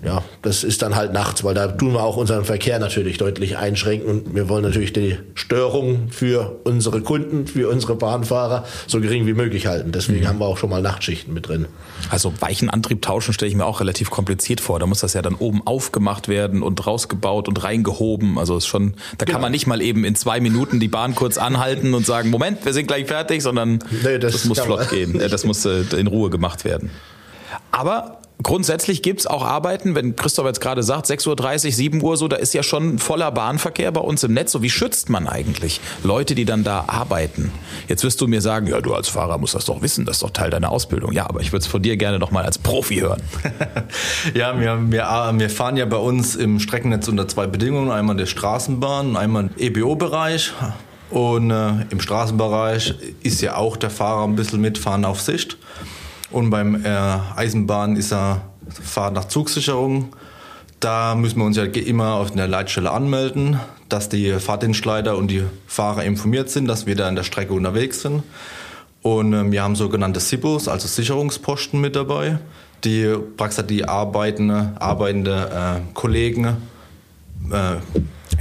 ja, 0.06 0.24
das 0.42 0.64
ist 0.64 0.82
dann 0.82 0.96
halt 0.96 1.14
nachts, 1.14 1.44
weil 1.44 1.54
da 1.54 1.68
tun 1.68 1.94
wir 1.94 2.04
auch 2.04 2.18
unseren 2.18 2.44
Verkehr 2.44 2.78
natürlich 2.80 3.18
deutlich 3.18 3.58
einschränken 3.58 4.10
und 4.10 4.36
wir 4.36 4.50
wollen 4.50 4.64
natürlich 4.64 4.92
die 4.92 5.18
Störung 5.34 6.10
für 6.10 6.60
unsere 6.66 7.02
Kunden, 7.02 7.48
für 7.48 7.70
unsere 7.70 7.96
Bahnfahrer 7.96 8.66
so 8.86 9.00
gering 9.00 9.26
wie 9.26 9.34
möglich 9.34 9.68
halten. 9.68 9.92
Deswegen 9.94 10.22
mhm. 10.22 10.28
haben 10.28 10.40
wir 10.40 10.46
auch 10.46 10.58
schon 10.58 10.70
mal 10.70 10.82
Nachtschichten 10.82 11.34
mit 11.34 11.48
drin. 11.48 11.68
Also 12.10 12.34
Weichenantrieb 12.40 13.02
tauschen 13.02 13.34
stelle 13.34 13.50
ich 13.50 13.56
mir 13.56 13.66
auch 13.66 13.80
relativ 13.80 14.10
kompliziert 14.10 14.60
vor. 14.60 14.80
Da 14.80 14.86
muss 14.86 15.00
das 15.00 15.14
ja 15.14 15.22
dann 15.22 15.36
oben 15.36 15.66
aufgemacht 15.66 16.28
werden 16.28 16.64
und 16.64 16.86
rausgebaut 16.86 17.48
und 17.48 17.64
reingehoben. 17.64 18.38
Also 18.38 18.58
ist 18.58 18.68
schon, 18.68 18.96
da 19.18 19.26
genau. 19.26 19.36
kann 19.36 19.42
man 19.42 19.52
nicht 19.52 19.68
mal 19.68 19.82
eben 19.82 20.04
in 20.04 20.16
zwei 20.16 20.42
Minuten 20.42 20.82
die 20.82 20.90
Bahn 20.90 21.16
kurz 21.16 21.38
anhalten 21.38 21.94
und 21.94 22.06
sagen, 22.06 22.30
Moment, 22.30 22.66
wir 22.66 22.74
sind 22.74 22.88
gleich 22.88 23.08
fertig, 23.08 23.42
sondern 23.42 23.80
nee, 24.04 24.20
das, 24.20 24.34
das 24.34 24.46
muss 24.46 24.60
flott 24.60 24.90
gehen. 24.90 25.18
Das 25.18 25.46
muss 25.46 25.66
äh, 25.66 25.84
in 25.98 26.08
Ruhe 26.08 26.30
gemacht 26.30 26.66
werden. 26.66 26.92
Aber 27.72 28.20
Grundsätzlich 28.44 29.02
gibt's 29.02 29.26
auch 29.26 29.44
Arbeiten, 29.44 29.96
wenn 29.96 30.16
Christoph 30.16 30.46
jetzt 30.46 30.60
gerade 30.60 30.84
sagt, 30.84 31.08
6.30 31.08 31.66
Uhr, 31.66 31.72
7 31.72 32.02
Uhr 32.04 32.18
so, 32.18 32.28
da 32.28 32.36
ist 32.36 32.54
ja 32.54 32.62
schon 32.62 33.00
voller 33.00 33.32
Bahnverkehr 33.32 33.92
bei 33.92 34.02
uns 34.02 34.24
im 34.24 34.34
Netz. 34.34 34.52
So 34.52 34.62
wie 34.62 34.70
schützt 34.70 35.10
man 35.10 35.28
eigentlich 35.28 35.80
Leute, 36.04 36.36
die 36.36 36.44
dann 36.44 36.64
da 36.64 36.86
arbeiten? 36.88 37.52
Jetzt 37.88 38.04
wirst 38.04 38.20
du 38.20 38.28
mir 38.28 38.42
sagen, 38.42 38.68
ja, 38.68 38.82
du 38.82 38.94
als 38.94 39.08
Fahrer 39.08 39.38
musst 39.38 39.56
das 39.56 39.66
doch 39.66 39.82
wissen, 39.82 40.06
das 40.06 40.18
ist 40.18 40.24
doch 40.24 40.32
Teil 40.32 40.50
deiner 40.50 40.72
Ausbildung. 40.72 41.14
Ja, 41.14 41.28
aber 41.28 41.40
ich 41.40 41.54
würde 41.54 41.64
es 41.64 41.68
von 41.68 41.82
dir 41.82 41.96
gerne 41.96 42.20
nochmal 42.20 42.44
als 42.46 42.58
Profi 42.58 42.98
hören. 42.98 43.22
ja, 44.34 44.60
wir, 44.60 44.92
wir, 44.92 45.32
wir 45.36 45.50
fahren 45.50 45.78
ja 45.78 45.86
bei 45.86 45.98
uns 45.98 46.36
im 46.36 46.60
Streckennetz 46.60 47.08
unter 47.08 47.28
zwei 47.28 47.48
Bedingungen. 47.48 47.92
Einmal 47.92 48.18
der 48.18 48.26
Straßenbahn, 48.26 49.16
einmal 49.16 49.52
EBO-Bereich. 49.58 50.52
Und 51.10 51.52
äh, 51.52 51.86
im 51.92 52.02
Straßenbereich 52.02 52.96
ist 53.22 53.42
ja 53.42 53.56
auch 53.56 53.78
der 53.78 53.90
Fahrer 53.90 54.26
ein 54.26 54.36
bisschen 54.36 54.60
mitfahren 54.60 55.06
auf 55.06 55.22
Sicht. 55.22 55.58
Und 56.34 56.50
beim 56.50 56.84
äh, 56.84 56.90
Eisenbahn 57.36 57.96
ist 57.96 58.12
er 58.12 58.42
Fahrt 58.68 59.14
nach 59.14 59.26
Zugsicherung. 59.26 60.14
Da 60.80 61.14
müssen 61.14 61.38
wir 61.38 61.46
uns 61.46 61.58
ja 61.58 61.64
immer 61.64 62.16
auf 62.16 62.32
der 62.32 62.48
Leitstelle 62.48 62.92
anmelden, 62.92 63.60
dass 63.88 64.10
die 64.10 64.34
Fahrdienstleiter 64.34 65.16
und 65.16 65.28
die 65.28 65.44
Fahrer 65.68 66.04
informiert 66.04 66.50
sind, 66.50 66.68
dass 66.68 66.88
wir 66.88 66.96
da 66.96 67.08
an 67.08 67.16
der 67.16 67.24
Strecke 67.24 67.54
unterwegs 67.54 68.02
sind. 68.02 68.24
Und 69.04 69.34
äh, 69.34 69.52
wir 69.52 69.62
haben 69.62 69.76
sogenannte 69.76 70.20
SIBOs, 70.20 70.68
also 70.68 70.88
Sicherungsposten 70.88 71.80
mit 71.80 71.96
dabei, 71.96 72.40
die 72.84 73.16
praktisch 73.38 73.68
die 73.68 73.88
arbeitende, 73.88 74.72
arbeitende 74.80 75.50
äh, 75.54 75.94
Kollegen 75.94 76.58
äh, 77.52 77.76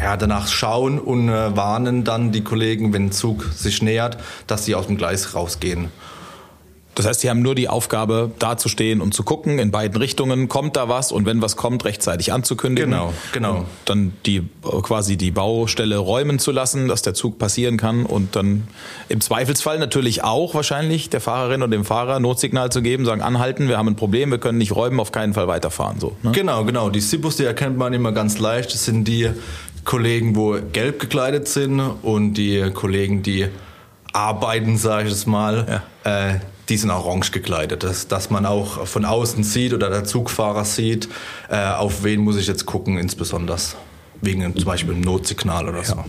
ja, 0.01 0.17
danach 0.17 0.49
schauen 0.49 0.99
und 0.99 1.29
äh, 1.29 1.55
warnen 1.55 2.05
dann 2.05 2.33
die 2.33 2.43
Kollegen, 2.43 2.95
wenn 2.95 3.07
ein 3.07 3.13
Zug 3.13 3.45
sich 3.55 3.83
nähert, 3.83 4.17
dass 4.47 4.65
sie 4.65 4.75
aus 4.75 4.87
dem 4.87 4.97
Gleis 4.97 5.35
rausgehen. 5.35 5.91
Das 6.95 7.07
heißt, 7.07 7.21
Sie 7.21 7.31
haben 7.31 7.41
nur 7.41 7.55
die 7.55 7.69
Aufgabe, 7.69 8.31
dazustehen 8.39 9.01
und 9.01 9.15
zu 9.15 9.23
gucken, 9.23 9.59
in 9.59 9.71
beiden 9.71 9.97
Richtungen, 9.97 10.49
kommt 10.49 10.77
da 10.77 10.89
was 10.89 11.11
und 11.11 11.25
wenn 11.25 11.41
was 11.41 11.57
kommt, 11.57 11.85
rechtzeitig 11.87 12.33
anzukündigen. 12.33 12.91
Genau, 12.91 13.13
genau. 13.33 13.57
Und 13.59 13.67
dann 13.87 14.13
die, 14.27 14.43
quasi 14.83 15.17
die 15.17 15.31
Baustelle 15.31 15.97
räumen 15.97 16.39
zu 16.39 16.53
lassen, 16.53 16.89
dass 16.89 17.01
der 17.01 17.15
Zug 17.15 17.39
passieren 17.39 17.79
kann 17.79 18.05
und 18.05 18.37
dann 18.37 18.69
im 19.09 19.21
Zweifelsfall 19.21 19.79
natürlich 19.79 20.23
auch 20.23 20.55
wahrscheinlich 20.55 21.09
der 21.09 21.23
Fahrerin 21.23 21.63
und 21.63 21.71
dem 21.71 21.85
Fahrer 21.85 22.21
Notsignal 22.21 22.71
zu 22.71 22.83
geben, 22.83 23.07
sagen, 23.07 23.23
anhalten, 23.23 23.69
wir 23.69 23.79
haben 23.79 23.89
ein 23.89 23.97
Problem, 23.97 24.31
wir 24.31 24.39
können 24.39 24.59
nicht 24.59 24.75
räumen, 24.75 25.01
auf 25.01 25.13
keinen 25.13 25.33
Fall 25.33 25.49
weiterfahren, 25.49 25.99
so. 25.99 26.17
Ne? 26.23 26.33
Genau, 26.33 26.65
genau. 26.65 26.91
Die 26.91 27.01
Sibus, 27.01 27.37
die 27.37 27.45
erkennt 27.45 27.79
man 27.79 27.95
immer 27.95 28.13
ganz 28.13 28.39
leicht. 28.39 28.75
Das 28.75 28.85
sind 28.85 29.09
die 29.09 29.31
Kollegen, 29.85 30.37
wo 30.37 30.59
gelb 30.73 31.01
gekleidet 31.01 31.49
sind 31.49 31.81
und 31.81 32.35
die 32.35 32.71
Kollegen, 32.73 33.23
die 33.23 33.49
arbeiten, 34.13 34.77
sage 34.77 35.09
ich 35.09 35.15
es 35.15 35.27
mal. 35.27 35.83
Ja. 36.05 36.29
Äh, 36.29 36.41
die 36.69 36.77
sind 36.77 36.91
orange 36.91 37.31
gekleidet, 37.33 37.83
dass, 37.83 38.09
dass 38.09 38.31
man 38.31 38.47
auch 38.47 38.87
von 38.87 39.05
außen 39.05 39.43
sieht 39.45 39.75
oder 39.75 39.91
der 39.91 40.05
Zugfahrer 40.05 40.65
sieht, 40.65 41.09
äh, 41.51 41.57
auf 41.57 42.05
wen 42.05 42.21
muss 42.21 42.37
ich 42.37 42.47
jetzt 42.47 42.67
gucken 42.67 42.99
insbesondere. 42.99 43.59
wegen 44.21 44.55
zum 44.55 44.65
Beispiel 44.65 44.95
einem 44.95 45.03
Notsignal 45.03 45.69
oder 45.69 45.83
so. 45.85 46.05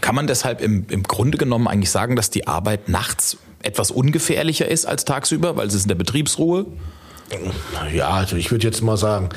Kann 0.00 0.14
man 0.14 0.26
deshalb 0.26 0.60
im, 0.60 0.86
im 0.88 1.02
Grunde 1.02 1.36
genommen 1.36 1.66
eigentlich 1.66 1.90
sagen, 1.90 2.14
dass 2.16 2.30
die 2.30 2.46
Arbeit 2.46 2.88
nachts 2.88 3.38
etwas 3.62 3.90
ungefährlicher 3.90 4.68
ist 4.68 4.86
als 4.86 5.04
tagsüber, 5.04 5.56
weil 5.56 5.66
es 5.66 5.74
ist 5.74 5.82
in 5.82 5.88
der 5.88 5.96
Betriebsruhe? 5.96 6.66
Ja, 7.92 8.10
also 8.10 8.36
ich 8.36 8.52
würde 8.52 8.64
jetzt 8.64 8.82
mal 8.82 8.96
sagen, 8.96 9.30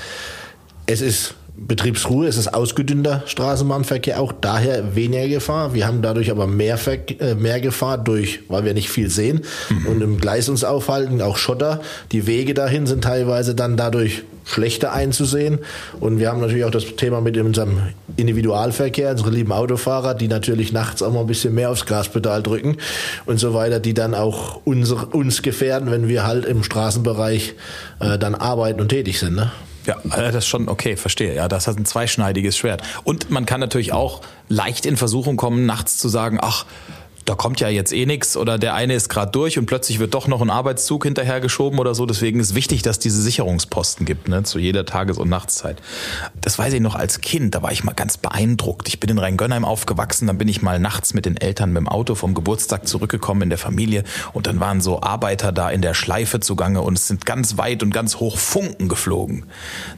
es 0.86 1.02
ist 1.02 1.34
Betriebsruhe, 1.68 2.28
es 2.28 2.38
ist 2.38 2.54
ausgedünnter 2.54 3.24
Straßenbahnverkehr, 3.26 4.20
auch 4.20 4.32
daher 4.32 4.96
weniger 4.96 5.28
Gefahr. 5.28 5.74
Wir 5.74 5.88
haben 5.88 6.02
dadurch 6.02 6.32
aber 6.32 6.48
mehr, 6.48 6.78
Ver 6.78 6.98
äh, 7.20 7.36
mehr 7.36 7.60
Gefahr 7.60 7.98
durch, 7.98 8.42
weil 8.48 8.66
wir 8.66 8.74
nicht 8.74 8.90
viel 8.90 9.10
sehen 9.10 9.42
mhm. 9.70 9.86
und 9.88 10.02
im 10.02 10.18
Gleis 10.20 10.50
uns 10.50 10.64
aufhalten, 10.64 11.22
auch 11.22 11.38
Schotter. 11.38 11.82
Die 12.12 12.28
Wege 12.28 12.54
dahin 12.54 12.88
sind 12.88 13.04
teilweise 13.04 13.56
dann 13.56 13.78
dadurch 13.78 14.24
schlechter 14.46 14.94
einzusehen. 14.94 15.60
Und 16.00 16.20
wir 16.20 16.30
haben 16.30 16.42
natürlich 16.42 16.66
auch 16.66 16.72
das 16.72 16.96
Thema 16.96 17.22
mit 17.22 17.38
unserem 17.38 17.82
Individualverkehr, 18.18 19.12
unsere 19.12 19.30
lieben 19.30 19.52
Autofahrer, 19.52 20.16
die 20.16 20.28
natürlich 20.28 20.74
nachts 20.74 21.02
auch 21.02 21.14
mal 21.14 21.22
ein 21.22 21.28
bisschen 21.28 21.54
mehr 21.54 21.70
aufs 21.70 21.86
Gaspedal 21.86 22.42
drücken 22.42 22.78
und 23.26 23.40
so 23.40 23.54
weiter, 23.54 23.80
die 23.80 23.94
dann 23.94 24.16
auch 24.16 24.62
unsere, 24.66 25.06
uns 25.08 25.42
gefährden, 25.42 25.92
wenn 25.92 26.08
wir 26.08 26.26
halt 26.26 26.46
im 26.46 26.64
Straßenbereich 26.64 27.54
äh, 28.00 28.18
dann 28.18 28.36
arbeiten 28.36 28.82
und 28.82 28.90
tätig 28.90 29.20
sind. 29.20 29.36
Ne? 29.36 29.52
Ja, 29.90 29.98
äh, 30.16 30.32
das 30.32 30.44
ist 30.44 30.48
schon 30.48 30.70
okay, 30.70 30.96
verstehe. 30.96 31.34
Ja, 31.34 31.48
das 31.48 31.68
hat 31.68 31.78
ein 31.78 31.86
zweischneidiges 31.86 32.56
Schwert. 32.56 32.84
Und 33.04 33.32
man 33.32 33.48
kann 33.48 33.60
natürlich 33.60 33.92
auch 33.92 34.22
leicht 34.48 34.86
in 34.86 34.98
Versuchung 34.98 35.36
kommen, 35.36 35.66
nachts 35.66 35.98
zu 35.98 36.10
sagen, 36.10 36.38
ach, 36.40 36.66
da 37.30 37.36
kommt 37.36 37.60
ja 37.60 37.70
jetzt 37.70 37.94
eh 37.94 38.08
nichts 38.08 38.36
oder 38.36 38.58
der 38.58 38.74
eine 38.74 38.96
ist 38.96 39.08
gerade 39.08 39.32
durch 39.32 39.60
und 39.60 39.68
plötzlich 39.68 40.00
wird 40.00 40.16
doch 40.16 40.28
noch 40.28 40.42
ein 40.42 40.50
Arbeitszug 40.50 41.04
hinterhergeschoben 41.04 41.78
oder 41.78 41.94
so. 41.94 42.08
Deswegen 42.08 42.40
ist 42.40 42.56
wichtig, 42.56 42.82
dass 42.82 42.98
diese 42.98 43.22
Sicherungsposten 43.22 44.04
gibt, 44.04 44.28
ne, 44.28 44.42
zu 44.42 44.58
jeder 44.58 44.84
Tages- 44.84 45.20
und 45.20 45.30
Nachtszeit. 45.30 45.80
Das 46.42 46.58
weiß 46.58 46.74
ich 46.74 46.82
noch 46.82 46.96
als 46.96 47.22
Kind, 47.22 47.54
da 47.54 47.62
war 47.62 47.72
ich 47.72 47.84
mal 47.84 47.94
ganz 47.94 48.18
beeindruckt. 48.18 48.88
Ich 48.88 49.00
bin 49.00 49.12
in 49.12 49.20
Rheingönheim 49.20 49.64
aufgewachsen, 49.64 50.26
dann 50.26 50.40
bin 50.40 50.48
ich 50.48 50.64
mal 50.64 50.80
nachts 50.80 51.14
mit 51.14 51.28
den 51.28 51.38
Eltern 51.38 51.72
mit 51.72 51.82
dem 51.82 51.88
Auto 51.88 52.16
vom 52.16 52.34
Geburtstag 52.34 52.88
zurückgekommen 52.88 53.44
in 53.44 53.50
der 53.50 53.60
Familie 53.60 54.06
und 54.34 54.48
dann 54.48 54.60
waren 54.60 54.82
so 54.82 55.04
Arbeiter 55.04 55.52
da 55.52 55.70
in 55.70 55.84
der 55.84 55.94
Schleife 55.94 56.40
zugange 56.40 56.82
und 56.82 56.98
es 56.98 57.08
sind 57.08 57.28
ganz 57.28 57.60
weit 57.60 57.84
und 57.84 57.94
ganz 57.94 58.16
hoch 58.16 58.40
Funken 58.40 58.90
geflogen. 58.90 59.46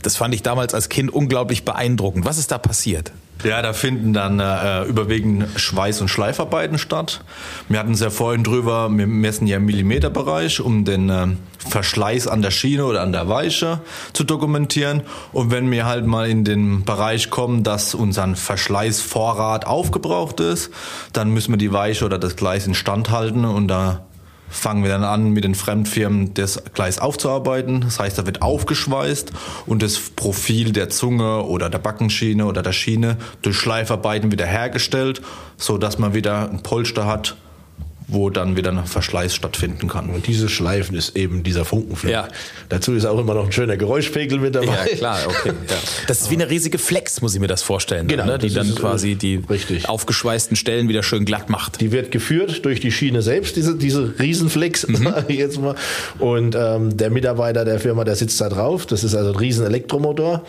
Das 0.02 0.18
fand 0.18 0.36
ich 0.36 0.44
damals 0.44 0.74
als 0.74 0.90
Kind 0.90 1.14
unglaublich 1.14 1.64
beeindruckend. 1.64 2.26
Was 2.26 2.38
ist 2.38 2.52
da 2.52 2.58
passiert? 2.58 3.14
Ja, 3.44 3.62
da 3.62 3.74
finden 3.74 4.14
dann 4.14 4.40
äh, 4.40 4.84
überwiegend 4.84 5.48
Schweiß- 5.60 6.02
und 6.02 6.10
Schleifarbeiten 6.10 6.78
statt. 6.78 7.22
Wir 7.70 7.80
hatten 7.80 7.94
es 7.94 8.00
ja 8.00 8.10
vorhin 8.10 8.44
drüber, 8.44 8.90
wir 8.92 9.08
messen 9.08 9.48
ja 9.48 9.58
im 9.58 9.66
Millimeterbereich, 9.66 10.62
um 10.62 10.86
den 10.86 11.10
äh, 11.10 11.28
Verschleiß 11.58 12.28
an 12.28 12.42
der 12.42 12.52
Schiene 12.52 12.86
oder 12.86 13.02
an 13.02 13.12
der 13.12 13.30
Weiche 13.30 13.82
zu 14.14 14.24
dokumentieren. 14.24 15.02
Und 15.32 15.52
wenn 15.52 15.70
wir 15.72 15.86
halt 15.86 16.06
mal 16.06 16.30
in 16.30 16.44
den 16.44 16.84
Bereich 16.84 17.30
kommen, 17.30 17.64
dass 17.64 17.96
unser 17.96 18.36
Verschleißvorrat 18.36 19.66
aufgebraucht 19.66 20.40
ist, 20.40 20.72
dann 21.14 21.32
müssen 21.32 21.54
wir 21.54 21.58
die 21.58 21.74
Weiche 21.74 22.06
oder 22.06 22.20
das 22.20 22.36
Gleis 22.36 22.68
instand 22.68 23.10
halten 23.10 23.46
und 23.46 23.68
da 23.68 24.06
fangen 24.52 24.84
wir 24.84 24.92
dann 24.92 25.04
an, 25.04 25.32
mit 25.32 25.44
den 25.44 25.56
Fremdfirmen 25.56 26.34
das 26.34 26.62
Gleis 26.74 27.00
aufzuarbeiten. 27.00 27.82
Das 27.82 28.00
heißt, 28.00 28.18
da 28.18 28.26
wird 28.26 28.42
aufgeschweißt 28.42 29.32
und 29.66 29.82
das 29.82 29.98
Profil 30.00 30.74
der 30.74 30.90
Zunge 30.90 31.44
oder 31.44 31.70
der 31.70 31.80
Backenschiene 31.80 32.46
oder 32.46 32.62
der 32.62 32.74
Schiene 32.74 33.18
durch 33.42 33.58
Schleifarbeiten 33.58 34.32
wieder 34.32 34.46
hergestellt, 34.46 35.22
so 35.58 35.78
dass 35.78 35.98
man 35.98 36.14
wieder 36.14 36.50
ein 36.50 36.62
Polster 36.62 37.06
hat, 37.06 37.36
wo 38.12 38.30
dann 38.30 38.58
wieder 38.58 38.72
ein 38.72 38.86
Verschleiß 38.86 39.34
stattfinden 39.34 39.88
kann. 39.88 40.10
Und 40.10 40.28
diese 40.28 40.50
Schleifen 40.50 40.96
ist 40.96 41.16
eben 41.16 41.44
dieser 41.44 41.66
Funkenflug. 41.66 42.12
Ja. 42.12 42.28
Dazu 42.70 42.94
ist 42.94 43.06
auch 43.06 43.18
immer 43.18 43.34
noch 43.34 43.46
ein 43.46 43.52
schöner 43.52 43.78
Geräuschpegel 43.78 44.40
mit 44.40 44.54
dabei. 44.54 44.68
Ja, 44.68 44.96
klar, 44.98 45.20
okay. 45.26 45.54
Ja. 45.70 45.76
Das 46.08 46.22
ist 46.22 46.30
wie 46.30 46.36
eine 46.36 46.50
riesige 46.50 46.78
Flex, 46.78 47.22
muss 47.22 47.34
ich 47.34 47.40
mir 47.40 47.48
das 47.48 47.64
vorstellen. 47.64 48.08
Genau, 48.08 48.26
ne? 48.26 48.38
Die 48.38 48.54
dann 48.54 48.76
quasi 48.76 49.16
die 49.16 49.42
richtig. 49.50 49.88
aufgeschweißten 49.88 50.58
Stellen 50.58 50.90
wieder 50.90 51.04
schön 51.04 51.24
glatt 51.26 51.50
macht. 51.50 51.80
Die 51.80 51.92
wird 51.92 52.12
geführt 52.12 52.66
durch 52.66 52.82
die 52.82 52.92
Schiene 52.92 53.22
selbst, 53.22 53.56
diese, 53.56 53.76
diese 53.76 54.14
Riesenflex, 54.20 54.88
mhm. 54.88 55.14
jetzt 55.30 55.60
mal. 55.60 55.76
Und 56.20 56.56
ähm, 56.56 56.98
der 56.98 57.10
Mitarbeiter 57.10 57.64
der 57.64 57.80
Firma, 57.80 58.04
der 58.04 58.16
sitzt 58.16 58.42
da 58.42 58.50
drauf. 58.50 58.86
Das 58.86 59.04
ist 59.04 59.16
also 59.16 59.32
ein 59.32 59.38
riesen 59.38 59.66
Elektromotor 59.66 60.44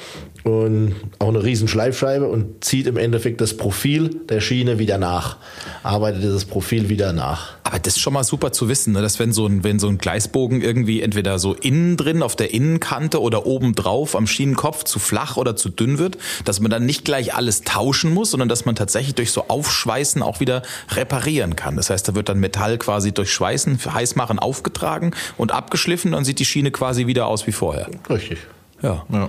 und 0.45 0.95
auch 1.19 1.29
eine 1.29 1.43
riesen 1.43 1.69
Schleifscheibe 1.69 2.27
und 2.27 2.65
zieht 2.65 2.87
im 2.87 2.97
Endeffekt 2.97 3.41
das 3.41 3.57
Profil 3.57 4.21
der 4.29 4.41
Schiene 4.41 4.79
wieder 4.79 4.99
nach. 4.99 5.37
Arbeitet 5.83 6.23
dieses 6.23 6.45
Profil 6.45 6.89
wieder 6.89 7.13
nach. 7.13 7.55
Aber 7.63 7.79
das 7.79 7.95
ist 7.95 8.01
schon 8.01 8.13
mal 8.13 8.25
super 8.25 8.53
zu 8.53 8.69
wissen, 8.69 8.93
ne? 8.93 9.03
dass 9.03 9.19
wenn 9.19 9.33
so, 9.33 9.47
ein, 9.47 9.63
wenn 9.63 9.79
so 9.79 9.89
ein 9.89 9.99
Gleisbogen 9.99 10.61
irgendwie 10.61 11.01
entweder 11.01 11.39
so 11.39 11.55
innen 11.55 11.97
drin 11.97 12.23
auf 12.23 12.35
der 12.35 12.53
Innenkante 12.53 13.21
oder 13.21 13.47
oben 13.47 13.75
drauf 13.75 14.17
am 14.17 14.27
Schienenkopf 14.27 14.85
zu 14.85 14.99
flach 14.99 15.37
oder 15.37 15.55
zu 15.55 15.69
dünn 15.69 15.99
wird, 15.99 16.19
dass 16.45 16.61
man 16.61 16.71
dann 16.71 16.87
nicht 16.87 17.05
gleich 17.05 17.35
alles 17.35 17.63
tauschen 17.63 18.13
muss, 18.13 18.33
sondern 18.33 18.49
dass 18.49 18.65
man 18.65 18.75
tatsächlich 18.75 19.15
durch 19.15 19.31
so 19.31 19.45
Aufschweißen 19.49 20.23
auch 20.23 20.41
wieder 20.41 20.63
reparieren 20.91 21.55
kann. 21.55 21.77
Das 21.77 21.89
heißt, 21.89 22.09
da 22.09 22.15
wird 22.15 22.29
dann 22.29 22.41
Metall 22.41 22.79
quasi 22.79 23.13
durch 23.13 23.33
Schweißen, 23.33 23.79
Heißmachen 23.93 24.39
aufgetragen 24.39 25.13
und 25.37 25.53
abgeschliffen, 25.53 26.13
dann 26.13 26.25
sieht 26.25 26.41
die 26.41 26.45
Schiene 26.45 26.73
quasi 26.73 27.07
wieder 27.07 27.27
aus 27.27 27.47
wie 27.47 27.53
vorher. 27.53 27.89
Richtig. 28.11 28.39
Ja. 28.83 29.07
ja. 29.13 29.29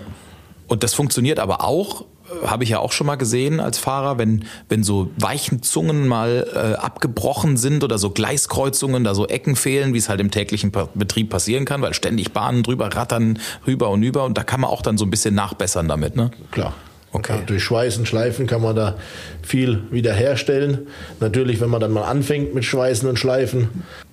Und 0.67 0.83
das 0.83 0.93
funktioniert 0.93 1.39
aber 1.39 1.63
auch, 1.63 2.05
habe 2.45 2.63
ich 2.63 2.69
ja 2.69 2.79
auch 2.79 2.91
schon 2.91 3.07
mal 3.07 3.15
gesehen 3.15 3.59
als 3.59 3.77
Fahrer, 3.77 4.17
wenn, 4.17 4.45
wenn 4.69 4.83
so 4.83 5.09
weichen 5.17 5.61
Zungen 5.61 6.07
mal 6.07 6.47
äh, 6.53 6.75
abgebrochen 6.81 7.57
sind 7.57 7.83
oder 7.83 7.97
so 7.97 8.09
Gleiskreuzungen, 8.09 9.03
da 9.03 9.13
so 9.13 9.27
Ecken 9.27 9.55
fehlen, 9.55 9.93
wie 9.93 9.97
es 9.97 10.09
halt 10.09 10.21
im 10.21 10.31
täglichen 10.31 10.71
Betrieb 10.95 11.29
passieren 11.29 11.65
kann, 11.65 11.81
weil 11.81 11.93
ständig 11.93 12.31
Bahnen 12.31 12.63
drüber 12.63 12.87
rattern, 12.95 13.39
rüber 13.67 13.89
und 13.89 14.03
über 14.03 14.23
und 14.23 14.37
da 14.37 14.43
kann 14.43 14.61
man 14.61 14.69
auch 14.69 14.81
dann 14.81 14.97
so 14.97 15.05
ein 15.05 15.11
bisschen 15.11 15.35
nachbessern 15.35 15.87
damit, 15.87 16.15
ne? 16.15 16.31
Klar. 16.51 16.73
Okay. 17.15 17.41
durch 17.45 17.63
Schweißen, 17.63 18.07
Schleifen 18.07 18.47
kann 18.47 18.63
man 18.63 18.75
da 18.75 18.95
viel 19.43 19.83
wiederherstellen. 19.91 20.87
Natürlich, 21.19 21.61
wenn 21.61 21.69
man 21.69 21.79
dann 21.79 21.91
mal 21.91 22.05
anfängt 22.05 22.55
mit 22.55 22.65
Schweißen 22.65 23.07
und 23.07 23.19
Schleifen, 23.19 23.69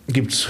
gibt 0.07 0.33
es 0.35 0.49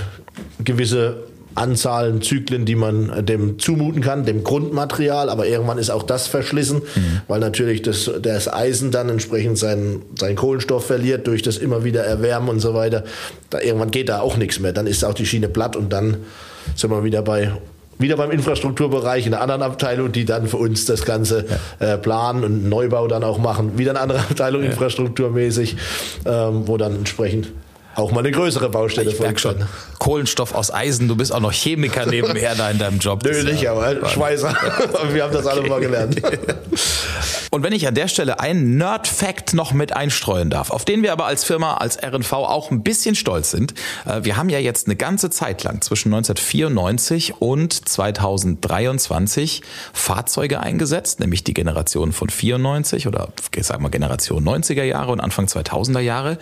gewisse 0.59 1.29
Anzahlen, 1.55 2.23
Zyklen, 2.23 2.65
die 2.65 2.75
man 2.75 3.25
dem 3.27 3.59
zumuten 3.59 4.03
kann, 4.03 4.25
dem 4.25 4.45
Grundmaterial, 4.45 5.29
aber 5.29 5.47
irgendwann 5.47 5.79
ist 5.79 5.91
auch 5.91 6.03
das 6.03 6.27
verschlissen, 6.27 6.79
mhm. 6.79 7.21
weil 7.29 7.41
natürlich 7.41 7.83
das, 7.83 8.11
das 8.23 8.53
Eisen 8.53 8.91
dann 8.91 9.09
entsprechend 9.09 9.59
seinen, 9.59 10.03
seinen 10.19 10.37
Kohlenstoff 10.37 10.87
verliert 10.87 11.27
durch 11.27 11.43
das 11.43 11.59
immer 11.59 11.85
wieder 11.85 12.05
Erwärmen 12.05 12.49
und 12.49 12.61
so 12.61 12.75
weiter. 12.75 13.05
Da, 13.51 13.61
irgendwann 13.61 13.91
geht 13.91 14.09
da 14.09 14.21
auch 14.21 14.37
nichts 14.37 14.61
mehr. 14.61 14.73
Dann 14.73 14.87
ist 14.87 15.05
auch 15.05 15.15
die 15.15 15.27
Schiene 15.27 15.49
platt 15.49 15.77
und 15.77 15.93
dann 15.93 16.19
sind 16.77 16.91
wir 16.91 17.05
wieder 17.05 17.23
bei 17.23 17.53
wieder 18.01 18.17
beim 18.17 18.31
Infrastrukturbereich 18.31 19.27
in 19.27 19.35
einer 19.35 19.43
anderen 19.43 19.63
Abteilung, 19.63 20.11
die 20.11 20.25
dann 20.25 20.47
für 20.47 20.57
uns 20.57 20.87
das 20.87 21.05
Ganze 21.05 21.45
ja. 21.81 21.95
äh, 21.95 21.99
planen 21.99 22.45
und 22.45 22.69
Neubau 22.69 23.07
dann 23.09 23.23
auch 23.23 23.39
machen. 23.39 23.77
Wieder 23.79 23.91
eine 23.91 24.01
andere 24.01 24.21
Abteilung 24.21 24.63
ja. 24.63 24.71
infrastrukturmäßig, 24.71 25.77
ähm, 26.25 26.67
wo 26.67 26.79
dann 26.79 26.97
entsprechend 26.97 27.49
auch 27.95 28.13
mal 28.13 28.21
eine 28.21 28.31
größere 28.31 28.69
Baustelle 28.69 29.11
ich 29.11 29.21
merk 29.21 29.41
schon. 29.41 29.67
Kohlenstoff 29.99 30.55
aus 30.55 30.73
Eisen, 30.73 31.09
du 31.09 31.17
bist 31.17 31.33
auch 31.33 31.41
noch 31.41 31.53
Chemiker 31.53 32.07
nebenher 32.07 32.55
da 32.57 32.71
in 32.71 32.79
deinem 32.79 32.99
Job. 32.99 33.23
Nö, 33.25 33.43
nicht, 33.45 33.63
ja, 33.63 33.73
aber 33.73 34.09
Schweißer. 34.09 34.51
Okay. 34.51 35.13
Wir 35.15 35.25
haben 35.25 35.33
das 35.33 35.47
alle 35.47 35.63
mal 35.69 35.81
gelernt. 35.81 36.21
Und 37.53 37.65
wenn 37.65 37.73
ich 37.73 37.89
an 37.89 37.97
der 37.97 38.07
Stelle 38.07 38.39
einen 38.39 38.77
Nerd-Fact 38.77 39.55
noch 39.55 39.73
mit 39.73 39.93
einstreuen 39.93 40.51
darf, 40.51 40.71
auf 40.71 40.85
den 40.85 41.03
wir 41.03 41.11
aber 41.11 41.27
als 41.27 41.43
Firma, 41.43 41.75
als 41.75 42.01
RNV 42.01 42.33
auch 42.33 42.71
ein 42.71 42.85
bisschen 42.85 43.17
stolz 43.17 43.51
sind. 43.51 43.75
Äh, 44.07 44.23
wir 44.23 44.37
haben 44.37 44.49
ja 44.51 44.61
jetzt 44.61 44.87
eine 44.87 44.95
ganze 44.95 45.31
Zeit 45.31 45.65
lang 45.65 45.81
zwischen 45.81 46.15
1994 46.15 47.41
und 47.41 47.89
2023 47.89 49.63
Fahrzeuge 49.93 50.61
eingesetzt, 50.61 51.19
nämlich 51.19 51.43
die 51.43 51.53
Generation 51.53 52.13
von 52.13 52.31
94 52.31 53.09
oder 53.09 53.31
ich 53.55 53.67
sag 53.67 53.81
mal 53.81 53.89
Generation 53.89 54.45
90er 54.45 54.85
Jahre 54.85 55.11
und 55.11 55.19
Anfang 55.19 55.47
2000er 55.47 56.01
Jahre. 56.01 56.39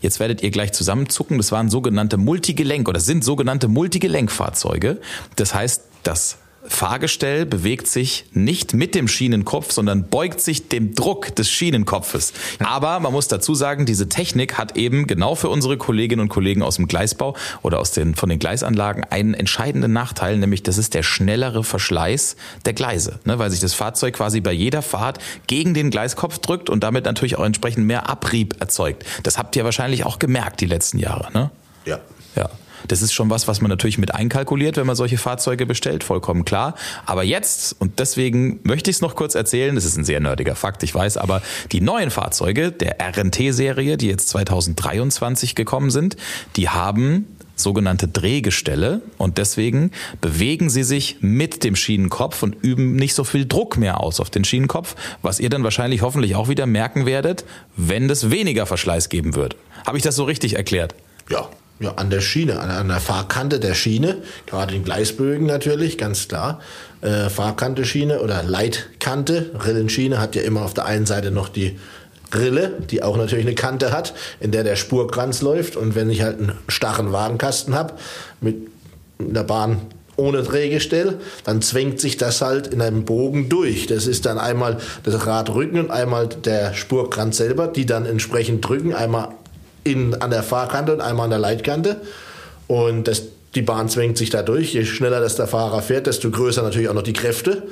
Jetzt 0.00 0.18
werdet 0.18 0.42
ihr 0.42 0.50
gleich 0.50 0.72
zusammenzucken. 0.88 1.36
Das 1.36 1.52
waren 1.52 1.68
sogenannte 1.68 2.16
Multigelenk 2.16 2.88
oder 2.88 3.00
sind 3.00 3.22
sogenannte 3.22 3.68
Multigelenkfahrzeuge. 3.68 5.00
Das 5.36 5.54
heißt, 5.54 5.82
das 6.02 6.38
Fahrgestell 6.68 7.46
bewegt 7.46 7.86
sich 7.86 8.26
nicht 8.32 8.74
mit 8.74 8.94
dem 8.94 9.08
Schienenkopf, 9.08 9.72
sondern 9.72 10.08
beugt 10.08 10.40
sich 10.40 10.68
dem 10.68 10.94
Druck 10.94 11.34
des 11.34 11.50
Schienenkopfes. 11.50 12.32
Aber 12.60 13.00
man 13.00 13.12
muss 13.12 13.28
dazu 13.28 13.54
sagen, 13.54 13.86
diese 13.86 14.08
Technik 14.08 14.58
hat 14.58 14.76
eben 14.76 15.06
genau 15.06 15.34
für 15.34 15.48
unsere 15.48 15.76
Kolleginnen 15.76 16.22
und 16.22 16.28
Kollegen 16.28 16.62
aus 16.62 16.76
dem 16.76 16.86
Gleisbau 16.86 17.34
oder 17.62 17.78
aus 17.80 17.92
den, 17.92 18.14
von 18.14 18.28
den 18.28 18.38
Gleisanlagen 18.38 19.04
einen 19.04 19.34
entscheidenden 19.34 19.92
Nachteil, 19.92 20.36
nämlich 20.36 20.62
das 20.62 20.78
ist 20.78 20.94
der 20.94 21.02
schnellere 21.02 21.64
Verschleiß 21.64 22.36
der 22.64 22.72
Gleise, 22.74 23.20
ne, 23.24 23.38
weil 23.38 23.50
sich 23.50 23.60
das 23.60 23.74
Fahrzeug 23.74 24.14
quasi 24.14 24.40
bei 24.40 24.52
jeder 24.52 24.82
Fahrt 24.82 25.18
gegen 25.46 25.74
den 25.74 25.90
Gleiskopf 25.90 26.38
drückt 26.38 26.70
und 26.70 26.84
damit 26.84 27.04
natürlich 27.04 27.36
auch 27.36 27.44
entsprechend 27.44 27.86
mehr 27.86 28.08
Abrieb 28.08 28.60
erzeugt. 28.60 29.04
Das 29.22 29.38
habt 29.38 29.56
ihr 29.56 29.64
wahrscheinlich 29.64 30.04
auch 30.04 30.18
gemerkt 30.18 30.60
die 30.60 30.66
letzten 30.66 30.98
Jahre, 30.98 31.32
ne? 31.32 31.50
Ja. 31.84 32.00
Ja. 32.36 32.50
Das 32.86 33.02
ist 33.02 33.12
schon 33.12 33.30
was, 33.30 33.48
was 33.48 33.60
man 33.60 33.68
natürlich 33.68 33.98
mit 33.98 34.14
einkalkuliert, 34.14 34.76
wenn 34.76 34.86
man 34.86 34.96
solche 34.96 35.18
Fahrzeuge 35.18 35.66
bestellt, 35.66 36.04
vollkommen 36.04 36.44
klar. 36.44 36.74
Aber 37.06 37.24
jetzt, 37.24 37.76
und 37.80 37.98
deswegen 37.98 38.60
möchte 38.62 38.90
ich 38.90 38.96
es 38.96 39.02
noch 39.02 39.16
kurz 39.16 39.34
erzählen, 39.34 39.74
das 39.74 39.84
ist 39.84 39.96
ein 39.96 40.04
sehr 40.04 40.20
nerdiger 40.20 40.54
Fakt, 40.54 40.82
ich 40.82 40.94
weiß, 40.94 41.16
aber 41.16 41.42
die 41.72 41.80
neuen 41.80 42.10
Fahrzeuge 42.10 42.70
der 42.72 42.96
RNT-Serie, 43.00 43.96
die 43.96 44.08
jetzt 44.08 44.28
2023 44.28 45.54
gekommen 45.54 45.90
sind, 45.90 46.16
die 46.56 46.68
haben 46.68 47.26
sogenannte 47.60 48.08
Drehgestelle 48.08 49.02
und 49.16 49.38
deswegen 49.38 49.90
bewegen 50.20 50.70
sie 50.70 50.82
sich 50.82 51.18
mit 51.20 51.64
dem 51.64 51.76
Schienenkopf 51.76 52.42
und 52.42 52.56
üben 52.62 52.96
nicht 52.96 53.14
so 53.14 53.24
viel 53.24 53.46
Druck 53.46 53.76
mehr 53.76 54.00
aus 54.00 54.20
auf 54.20 54.30
den 54.30 54.44
Schienenkopf, 54.44 54.94
was 55.22 55.40
ihr 55.40 55.50
dann 55.50 55.64
wahrscheinlich 55.64 56.02
hoffentlich 56.02 56.36
auch 56.36 56.48
wieder 56.48 56.66
merken 56.66 57.06
werdet, 57.06 57.44
wenn 57.76 58.08
es 58.08 58.30
weniger 58.30 58.66
Verschleiß 58.66 59.08
geben 59.08 59.34
wird. 59.34 59.56
Habe 59.86 59.96
ich 59.96 60.02
das 60.02 60.16
so 60.16 60.24
richtig 60.24 60.56
erklärt? 60.56 60.94
Ja, 61.28 61.48
ja, 61.80 61.92
an 61.94 62.10
der 62.10 62.20
Schiene, 62.20 62.60
an, 62.60 62.70
an 62.70 62.88
der 62.88 63.00
Fahrkante 63.00 63.60
der 63.60 63.74
Schiene, 63.74 64.18
gerade 64.46 64.74
in 64.74 64.84
Gleisbögen 64.84 65.46
natürlich, 65.46 65.98
ganz 65.98 66.28
klar. 66.28 66.60
Äh, 67.00 67.28
Fahrkante 67.30 67.84
Schiene 67.84 68.20
oder 68.20 68.42
Leitkante, 68.42 69.50
Rillenschiene 69.64 70.20
hat 70.20 70.34
ja 70.34 70.42
immer 70.42 70.62
auf 70.62 70.74
der 70.74 70.86
einen 70.86 71.06
Seite 71.06 71.30
noch 71.30 71.48
die 71.48 71.78
Rille, 72.34 72.78
die 72.90 73.02
auch 73.02 73.16
natürlich 73.16 73.46
eine 73.46 73.54
Kante 73.54 73.92
hat, 73.92 74.14
in 74.40 74.50
der 74.50 74.64
der 74.64 74.76
Spurkranz 74.76 75.40
läuft. 75.40 75.76
Und 75.76 75.94
wenn 75.94 76.10
ich 76.10 76.22
halt 76.22 76.38
einen 76.38 76.52
starren 76.68 77.12
Wagenkasten 77.12 77.74
habe 77.74 77.94
mit 78.40 78.56
der 79.18 79.44
Bahn 79.44 79.80
ohne 80.16 80.42
Drehgestell, 80.42 81.20
dann 81.44 81.62
zwängt 81.62 82.00
sich 82.00 82.16
das 82.16 82.42
halt 82.42 82.66
in 82.66 82.82
einem 82.82 83.04
Bogen 83.04 83.48
durch. 83.48 83.86
Das 83.86 84.06
ist 84.06 84.26
dann 84.26 84.38
einmal 84.38 84.78
das 85.04 85.26
Radrücken 85.26 85.78
und 85.78 85.90
einmal 85.90 86.28
der 86.28 86.74
Spurkranz 86.74 87.36
selber, 87.36 87.68
die 87.68 87.86
dann 87.86 88.04
entsprechend 88.04 88.66
drücken, 88.68 88.94
einmal 88.94 89.28
in, 89.88 90.14
an 90.14 90.30
der 90.30 90.42
Fahrkante 90.42 90.92
und 90.92 91.00
einmal 91.00 91.24
an 91.24 91.30
der 91.30 91.38
Leitkante. 91.38 92.00
Und 92.66 93.08
das, 93.08 93.24
die 93.54 93.62
Bahn 93.62 93.88
zwängt 93.88 94.18
sich 94.18 94.30
da 94.30 94.42
durch. 94.42 94.74
Je 94.74 94.84
schneller 94.84 95.20
das 95.20 95.36
der 95.36 95.46
Fahrer 95.46 95.82
fährt, 95.82 96.06
desto 96.06 96.30
größer 96.30 96.62
natürlich 96.62 96.88
auch 96.88 96.94
noch 96.94 97.02
die 97.02 97.12
Kräfte 97.12 97.64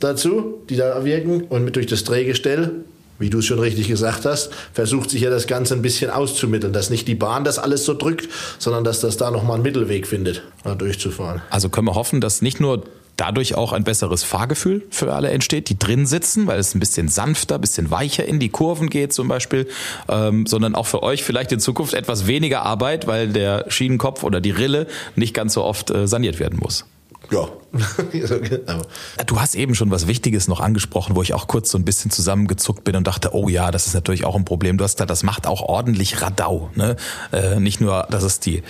dazu, 0.00 0.62
die 0.68 0.76
da 0.76 1.04
wirken. 1.04 1.42
Und 1.42 1.64
mit 1.64 1.76
durch 1.76 1.86
das 1.86 2.04
Drehgestell, 2.04 2.70
wie 3.18 3.30
du 3.30 3.38
es 3.38 3.46
schon 3.46 3.58
richtig 3.58 3.88
gesagt 3.88 4.24
hast, 4.24 4.50
versucht 4.72 5.10
sich 5.10 5.22
ja 5.22 5.30
das 5.30 5.46
Ganze 5.46 5.74
ein 5.74 5.82
bisschen 5.82 6.10
auszumitteln, 6.10 6.72
dass 6.72 6.90
nicht 6.90 7.08
die 7.08 7.14
Bahn 7.14 7.44
das 7.44 7.58
alles 7.58 7.84
so 7.84 7.94
drückt, 7.94 8.28
sondern 8.58 8.84
dass 8.84 9.00
das 9.00 9.16
da 9.16 9.30
nochmal 9.30 9.54
einen 9.54 9.64
Mittelweg 9.64 10.06
findet, 10.06 10.42
da 10.64 10.74
durchzufahren. 10.74 11.42
Also 11.50 11.68
können 11.68 11.86
wir 11.86 11.94
hoffen, 11.94 12.20
dass 12.20 12.42
nicht 12.42 12.60
nur 12.60 12.84
dadurch 13.18 13.56
auch 13.56 13.72
ein 13.72 13.84
besseres 13.84 14.22
Fahrgefühl 14.22 14.86
für 14.90 15.12
alle 15.12 15.30
entsteht, 15.30 15.68
die 15.68 15.78
drin 15.78 16.06
sitzen, 16.06 16.46
weil 16.46 16.58
es 16.58 16.74
ein 16.74 16.80
bisschen 16.80 17.08
sanfter, 17.08 17.56
ein 17.56 17.60
bisschen 17.60 17.90
weicher 17.90 18.24
in 18.24 18.38
die 18.38 18.48
Kurven 18.48 18.88
geht 18.88 19.12
zum 19.12 19.28
Beispiel, 19.28 19.68
ähm, 20.08 20.46
sondern 20.46 20.74
auch 20.74 20.86
für 20.86 21.02
euch 21.02 21.22
vielleicht 21.22 21.52
in 21.52 21.60
Zukunft 21.60 21.94
etwas 21.94 22.26
weniger 22.26 22.62
Arbeit, 22.62 23.06
weil 23.06 23.28
der 23.28 23.66
Schienenkopf 23.68 24.22
oder 24.22 24.40
die 24.40 24.52
Rille 24.52 24.86
nicht 25.16 25.34
ganz 25.34 25.54
so 25.54 25.64
oft 25.64 25.90
äh, 25.90 26.06
saniert 26.06 26.38
werden 26.38 26.58
muss. 26.60 26.86
Ja, 27.30 27.48
genau. 28.12 28.82
Du 29.26 29.40
hast 29.40 29.54
eben 29.54 29.74
schon 29.74 29.90
was 29.90 30.06
Wichtiges 30.06 30.48
noch 30.48 30.60
angesprochen, 30.60 31.14
wo 31.14 31.22
ich 31.22 31.34
auch 31.34 31.46
kurz 31.46 31.70
so 31.70 31.76
ein 31.76 31.84
bisschen 31.84 32.10
zusammengezuckt 32.10 32.84
bin 32.84 32.96
und 32.96 33.06
dachte, 33.06 33.34
oh 33.34 33.48
ja, 33.48 33.70
das 33.70 33.86
ist 33.86 33.94
natürlich 33.94 34.24
auch 34.24 34.34
ein 34.34 34.46
Problem. 34.46 34.78
Du 34.78 34.84
hast 34.84 34.96
da, 34.96 35.04
das 35.04 35.24
macht 35.24 35.46
auch 35.46 35.60
ordentlich 35.60 36.22
Radau. 36.22 36.70
Ne? 36.74 36.96
Äh, 37.32 37.60
nicht 37.60 37.80
nur, 37.80 38.06
dass 38.10 38.22
es 38.22 38.40
die 38.40 38.62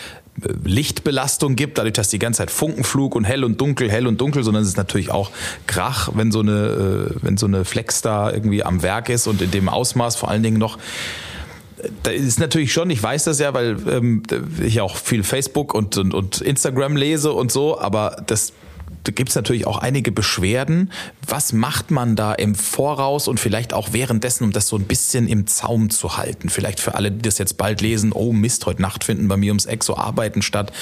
Lichtbelastung 0.65 1.57
gibt, 1.57 1.79
dadurch, 1.79 1.95
dass 1.95 2.09
die 2.09 2.19
ganze 2.19 2.39
Zeit 2.39 2.51
Funkenflug 2.51 3.15
und 3.15 3.25
hell 3.25 3.45
und 3.45 3.61
dunkel, 3.61 3.91
hell 3.91 4.07
und 4.07 4.21
dunkel, 4.21 4.45
sondern 4.45 4.63
es 4.63 4.69
ist 4.69 4.77
natürlich 4.77 5.11
auch 5.11 5.31
Krach, 5.67 6.11
wenn 6.15 6.31
so 6.33 6.41
eine, 6.41 7.11
äh, 7.11 7.15
wenn 7.23 7.37
so 7.37 7.47
eine 7.47 7.65
Flex 7.65 8.03
da 8.03 8.31
irgendwie 8.31 8.65
am 8.65 8.83
Werk 8.83 9.09
ist 9.09 9.27
und 9.27 9.43
in 9.43 9.51
dem 9.51 9.69
Ausmaß 9.69 10.17
vor 10.17 10.31
allen 10.31 10.43
Dingen 10.43 10.59
noch. 10.59 10.79
Da 12.03 12.11
ist 12.11 12.41
natürlich 12.41 12.73
schon, 12.73 12.91
ich 12.91 13.03
weiß 13.03 13.25
das 13.25 13.39
ja, 13.39 13.55
weil 13.55 13.77
ähm, 13.89 14.23
ich 14.65 14.81
auch 14.81 14.97
viel 14.97 15.23
Facebook 15.23 15.75
und, 15.75 15.97
und, 15.97 16.13
und 16.13 16.41
Instagram 16.41 16.97
lese 16.97 17.33
und 17.33 17.53
so, 17.53 17.79
aber 17.79 18.23
das 18.27 18.49
da 18.49 18.55
gibt 19.05 19.31
es 19.31 19.35
natürlich 19.35 19.67
auch 19.67 19.79
einige 19.79 20.13
Beschwerden. 20.13 20.91
Was 21.27 21.53
macht 21.53 21.91
man 21.91 22.17
da 22.17 22.33
im 22.35 22.55
Voraus 22.55 23.29
und 23.29 23.41
vielleicht 23.41 23.73
auch 23.73 23.93
währenddessen, 23.93 24.45
um 24.45 24.53
das 24.53 24.69
so 24.69 24.77
ein 24.77 24.85
bisschen 24.85 25.29
im 25.29 25.47
Zaum 25.47 25.91
zu 25.91 26.17
halten? 26.17 26.49
Vielleicht 26.49 26.81
für 26.81 26.95
alle, 26.95 27.11
die 27.11 27.23
das 27.23 27.39
jetzt 27.39 27.57
bald 27.57 27.81
lesen, 27.81 28.13
oh 28.13 28.33
Mist, 28.33 28.67
heute 28.67 28.83
Nacht 28.83 29.05
finden 29.05 29.29
bei 29.29 29.37
mir 29.37 29.51
ums 29.51 29.67
Eck 29.67 29.85
so 29.85 29.97
Arbeiten 29.97 30.43
statt. 30.43 30.73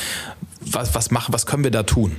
Was, 0.61 0.94
was 0.94 1.11
machen, 1.11 1.33
was 1.33 1.46
können 1.46 1.64
wir 1.64 1.70
da 1.70 1.83
tun? 1.83 2.16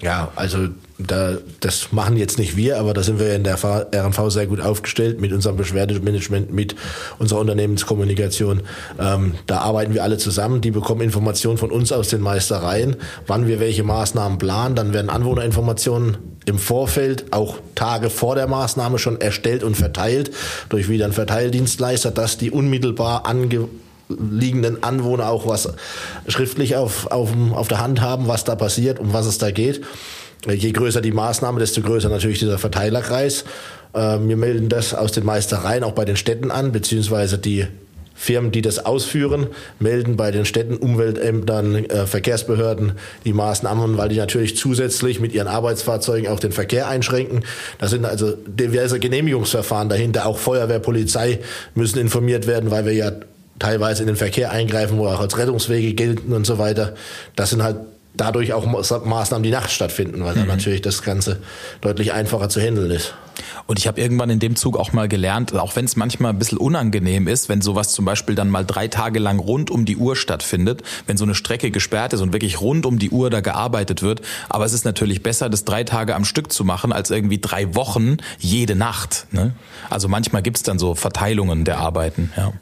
Ja, 0.00 0.30
also 0.36 0.68
da, 0.98 1.38
das 1.60 1.90
machen 1.90 2.16
jetzt 2.16 2.38
nicht 2.38 2.56
wir, 2.56 2.78
aber 2.78 2.94
da 2.94 3.02
sind 3.02 3.18
wir 3.18 3.34
in 3.34 3.42
der 3.42 3.56
RNV 3.56 4.30
sehr 4.30 4.46
gut 4.46 4.60
aufgestellt 4.60 5.20
mit 5.20 5.32
unserem 5.32 5.56
Beschwerdemanagement, 5.56 6.52
mit 6.52 6.76
unserer 7.18 7.40
Unternehmenskommunikation. 7.40 8.62
Ähm, 9.00 9.34
da 9.46 9.58
arbeiten 9.58 9.94
wir 9.94 10.04
alle 10.04 10.18
zusammen. 10.18 10.60
Die 10.60 10.70
bekommen 10.70 11.00
Informationen 11.00 11.58
von 11.58 11.72
uns 11.72 11.90
aus 11.90 12.08
den 12.08 12.20
Meistereien, 12.20 12.96
wann 13.26 13.48
wir 13.48 13.58
welche 13.58 13.82
Maßnahmen 13.82 14.38
planen. 14.38 14.76
Dann 14.76 14.92
werden 14.92 15.10
Anwohnerinformationen 15.10 16.18
im 16.46 16.58
Vorfeld, 16.58 17.32
auch 17.32 17.56
Tage 17.74 18.08
vor 18.08 18.36
der 18.36 18.46
Maßnahme 18.46 18.98
schon 18.98 19.20
erstellt 19.20 19.64
und 19.64 19.76
verteilt 19.76 20.30
durch 20.68 20.88
wieder 20.88 21.04
einen 21.04 21.14
Verteildienstleister, 21.14 22.12
dass 22.12 22.38
die 22.38 22.50
unmittelbar 22.50 23.26
ange 23.26 23.68
liegenden 24.08 24.82
Anwohner 24.82 25.28
auch 25.28 25.46
was 25.46 25.72
schriftlich 26.26 26.76
auf, 26.76 27.06
auf, 27.10 27.30
auf 27.52 27.68
der 27.68 27.80
Hand 27.80 28.00
haben, 28.00 28.28
was 28.28 28.44
da 28.44 28.56
passiert, 28.56 28.98
um 28.98 29.12
was 29.12 29.26
es 29.26 29.38
da 29.38 29.50
geht. 29.50 29.82
Je 30.46 30.72
größer 30.72 31.00
die 31.00 31.12
Maßnahme, 31.12 31.58
desto 31.58 31.82
größer 31.82 32.08
natürlich 32.08 32.38
dieser 32.38 32.58
Verteilerkreis. 32.58 33.44
Ähm, 33.94 34.28
wir 34.28 34.36
melden 34.36 34.68
das 34.68 34.94
aus 34.94 35.12
den 35.12 35.24
Meistereien 35.24 35.82
auch 35.82 35.92
bei 35.92 36.04
den 36.04 36.16
Städten 36.16 36.50
an, 36.50 36.72
beziehungsweise 36.72 37.38
die 37.38 37.66
Firmen, 38.14 38.50
die 38.50 38.62
das 38.62 38.84
ausführen, 38.84 39.46
melden 39.78 40.16
bei 40.16 40.32
den 40.32 40.44
Städten, 40.44 40.76
Umweltämtern, 40.76 41.84
äh, 41.84 42.06
Verkehrsbehörden 42.06 42.92
die 43.24 43.32
Maßnahmen, 43.32 43.96
weil 43.96 44.08
die 44.08 44.16
natürlich 44.16 44.56
zusätzlich 44.56 45.20
mit 45.20 45.32
ihren 45.32 45.46
Arbeitsfahrzeugen 45.46 46.28
auch 46.28 46.40
den 46.40 46.50
Verkehr 46.50 46.88
einschränken. 46.88 47.44
Da 47.78 47.86
sind 47.86 48.04
also 48.04 48.32
diverse 48.32 48.98
Genehmigungsverfahren 48.98 49.88
dahinter. 49.88 50.26
Auch 50.26 50.38
Feuerwehr, 50.38 50.80
Polizei 50.80 51.38
müssen 51.76 52.00
informiert 52.00 52.48
werden, 52.48 52.72
weil 52.72 52.86
wir 52.86 52.92
ja 52.92 53.12
teilweise 53.58 54.02
in 54.02 54.06
den 54.06 54.16
Verkehr 54.16 54.50
eingreifen, 54.50 54.98
wo 54.98 55.06
auch 55.06 55.20
als 55.20 55.36
Rettungswege 55.36 55.94
gelten 55.94 56.32
und 56.32 56.46
so 56.46 56.58
weiter. 56.58 56.94
Das 57.36 57.50
sind 57.50 57.62
halt 57.62 57.76
dadurch 58.18 58.52
auch 58.52 58.66
Maßnahmen, 58.66 59.42
die 59.42 59.50
nachts 59.50 59.72
stattfinden, 59.72 60.24
weil 60.24 60.34
mhm. 60.34 60.40
dann 60.40 60.48
natürlich 60.48 60.82
das 60.82 61.02
Ganze 61.02 61.40
deutlich 61.80 62.12
einfacher 62.12 62.48
zu 62.48 62.60
handeln 62.60 62.90
ist. 62.90 63.14
Und 63.66 63.78
ich 63.78 63.86
habe 63.86 64.00
irgendwann 64.00 64.30
in 64.30 64.40
dem 64.40 64.56
Zug 64.56 64.76
auch 64.76 64.92
mal 64.92 65.08
gelernt, 65.08 65.54
auch 65.54 65.76
wenn 65.76 65.84
es 65.84 65.94
manchmal 65.94 66.32
ein 66.32 66.38
bisschen 66.38 66.58
unangenehm 66.58 67.28
ist, 67.28 67.48
wenn 67.48 67.60
sowas 67.60 67.92
zum 67.92 68.04
Beispiel 68.04 68.34
dann 68.34 68.50
mal 68.50 68.64
drei 68.64 68.88
Tage 68.88 69.18
lang 69.18 69.38
rund 69.38 69.70
um 69.70 69.84
die 69.84 69.96
Uhr 69.96 70.16
stattfindet, 70.16 70.82
wenn 71.06 71.16
so 71.16 71.24
eine 71.24 71.34
Strecke 71.34 71.70
gesperrt 71.70 72.12
ist 72.14 72.20
und 72.20 72.32
wirklich 72.32 72.60
rund 72.60 72.86
um 72.86 72.98
die 72.98 73.10
Uhr 73.10 73.30
da 73.30 73.40
gearbeitet 73.40 74.02
wird. 74.02 74.22
Aber 74.48 74.64
es 74.64 74.72
ist 74.72 74.84
natürlich 74.84 75.22
besser, 75.22 75.48
das 75.50 75.64
drei 75.64 75.84
Tage 75.84 76.16
am 76.16 76.24
Stück 76.24 76.50
zu 76.50 76.64
machen, 76.64 76.92
als 76.92 77.10
irgendwie 77.10 77.38
drei 77.38 77.74
Wochen 77.74 78.16
jede 78.38 78.74
Nacht. 78.74 79.26
Ne? 79.30 79.52
Also 79.90 80.08
manchmal 80.08 80.42
gibt's 80.42 80.62
dann 80.62 80.78
so 80.78 80.94
Verteilungen 80.94 81.64
der 81.64 81.78
Arbeiten. 81.78 82.32
Ja. 82.36 82.52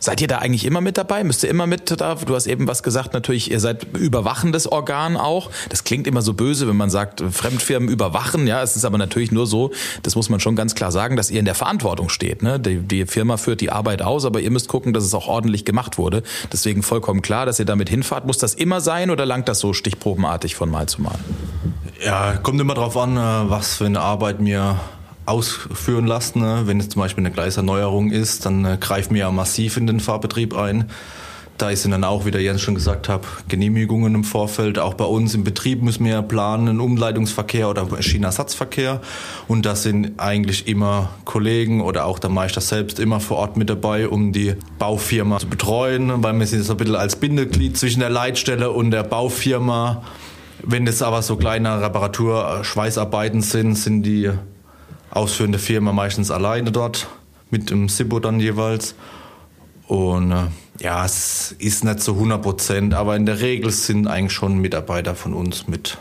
Seid 0.00 0.20
ihr 0.20 0.28
da 0.28 0.38
eigentlich 0.38 0.64
immer 0.64 0.80
mit 0.80 0.98
dabei? 0.98 1.24
Müsst 1.24 1.42
ihr 1.42 1.50
immer 1.50 1.66
mit 1.66 2.00
da? 2.00 2.14
Du 2.14 2.34
hast 2.34 2.46
eben 2.46 2.68
was 2.68 2.82
gesagt, 2.82 3.12
natürlich, 3.12 3.50
ihr 3.50 3.60
seid 3.60 3.86
überwachendes 3.96 4.70
Organ 4.70 5.16
auch. 5.16 5.50
Das 5.68 5.84
klingt 5.84 6.06
immer 6.06 6.22
so 6.22 6.34
böse, 6.34 6.68
wenn 6.68 6.76
man 6.76 6.90
sagt, 6.90 7.22
Fremdfirmen 7.30 7.88
überwachen. 7.88 8.46
Ja, 8.46 8.62
es 8.62 8.76
ist 8.76 8.84
aber 8.84 8.98
natürlich 8.98 9.32
nur 9.32 9.46
so, 9.46 9.70
das 10.02 10.16
muss 10.16 10.28
man 10.28 10.40
schon 10.40 10.56
ganz 10.56 10.74
klar 10.74 10.92
sagen, 10.92 11.16
dass 11.16 11.30
ihr 11.30 11.38
in 11.38 11.44
der 11.44 11.54
Verantwortung 11.54 12.08
steht. 12.08 12.42
Ne? 12.42 12.60
Die, 12.60 12.78
die 12.78 13.06
Firma 13.06 13.36
führt 13.36 13.60
die 13.60 13.70
Arbeit 13.70 14.02
aus, 14.02 14.24
aber 14.24 14.40
ihr 14.40 14.50
müsst 14.50 14.68
gucken, 14.68 14.92
dass 14.92 15.04
es 15.04 15.14
auch 15.14 15.28
ordentlich 15.28 15.64
gemacht 15.64 15.98
wurde. 15.98 16.22
Deswegen 16.52 16.82
vollkommen 16.82 17.22
klar, 17.22 17.46
dass 17.46 17.58
ihr 17.58 17.64
damit 17.64 17.88
hinfahrt. 17.88 18.26
Muss 18.26 18.38
das 18.38 18.54
immer 18.54 18.80
sein 18.80 19.10
oder 19.10 19.26
langt 19.26 19.48
das 19.48 19.60
so 19.60 19.72
stichprobenartig 19.72 20.54
von 20.54 20.70
Mal 20.70 20.86
zu 20.86 21.02
Mal? 21.02 21.18
Ja, 22.04 22.36
kommt 22.36 22.60
immer 22.60 22.74
drauf 22.74 22.96
an, 22.96 23.16
äh, 23.16 23.50
was 23.50 23.76
für 23.76 23.86
eine 23.86 24.00
Arbeit 24.00 24.40
mir 24.40 24.78
ausführen 25.26 26.06
lassen. 26.06 26.40
Ne? 26.40 26.62
Wenn 26.64 26.80
es 26.80 26.88
zum 26.88 27.00
Beispiel 27.00 27.22
eine 27.22 27.32
Gleiserneuerung 27.32 28.10
ist, 28.10 28.46
dann 28.46 28.64
äh, 28.64 28.78
greifen 28.80 29.14
wir 29.14 29.20
ja 29.20 29.30
massiv 29.30 29.76
in 29.76 29.86
den 29.86 30.00
Fahrbetrieb 30.00 30.56
ein. 30.56 30.90
Da 31.58 31.74
sind 31.74 31.92
dann 31.92 32.04
auch, 32.04 32.26
wie 32.26 32.30
der 32.30 32.42
Jens 32.42 32.60
schon 32.60 32.74
gesagt 32.74 33.08
hat, 33.08 33.22
Genehmigungen 33.48 34.14
im 34.14 34.24
Vorfeld. 34.24 34.78
Auch 34.78 34.92
bei 34.92 35.06
uns 35.06 35.34
im 35.34 35.42
Betrieb 35.42 35.82
müssen 35.82 36.04
wir 36.04 36.20
planen, 36.20 36.68
einen 36.68 36.80
Umleitungsverkehr 36.80 37.70
oder 37.70 37.86
Schienenersatzverkehr. 38.02 39.00
Und 39.48 39.64
da 39.64 39.74
sind 39.74 40.20
eigentlich 40.20 40.68
immer 40.68 41.10
Kollegen 41.24 41.80
oder 41.80 42.04
auch 42.04 42.18
der 42.18 42.28
Meister 42.28 42.60
selbst 42.60 43.00
immer 43.00 43.20
vor 43.20 43.38
Ort 43.38 43.56
mit 43.56 43.70
dabei, 43.70 44.08
um 44.08 44.32
die 44.32 44.54
Baufirma 44.78 45.38
zu 45.38 45.46
betreuen, 45.46 46.22
weil 46.22 46.38
wir 46.38 46.46
sind 46.46 46.62
so 46.62 46.74
ein 46.74 46.76
bisschen 46.76 46.96
als 46.96 47.16
Bindeglied 47.16 47.78
zwischen 47.78 48.00
der 48.00 48.10
Leitstelle 48.10 48.70
und 48.70 48.90
der 48.90 49.02
Baufirma. 49.02 50.02
Wenn 50.62 50.84
das 50.84 51.00
aber 51.00 51.22
so 51.22 51.36
kleine 51.36 51.80
Reparatur, 51.80 52.64
Schweißarbeiten 52.64 53.40
sind, 53.40 53.76
sind 53.76 54.02
die 54.02 54.30
ausführende 55.16 55.58
Firma 55.58 55.92
meistens 55.92 56.30
alleine 56.30 56.72
dort, 56.72 57.08
mit 57.50 57.70
dem 57.70 57.88
Sibo 57.88 58.20
dann 58.20 58.40
jeweils. 58.40 58.94
Und 59.88 60.32
äh, 60.32 60.44
ja, 60.80 61.04
es 61.04 61.54
ist 61.58 61.84
nicht 61.84 62.00
so 62.00 62.12
100 62.12 62.42
Prozent, 62.42 62.94
aber 62.94 63.16
in 63.16 63.26
der 63.26 63.40
Regel 63.40 63.70
sind 63.70 64.06
eigentlich 64.06 64.32
schon 64.32 64.58
Mitarbeiter 64.58 65.14
von 65.14 65.32
uns 65.32 65.68
mit 65.68 65.98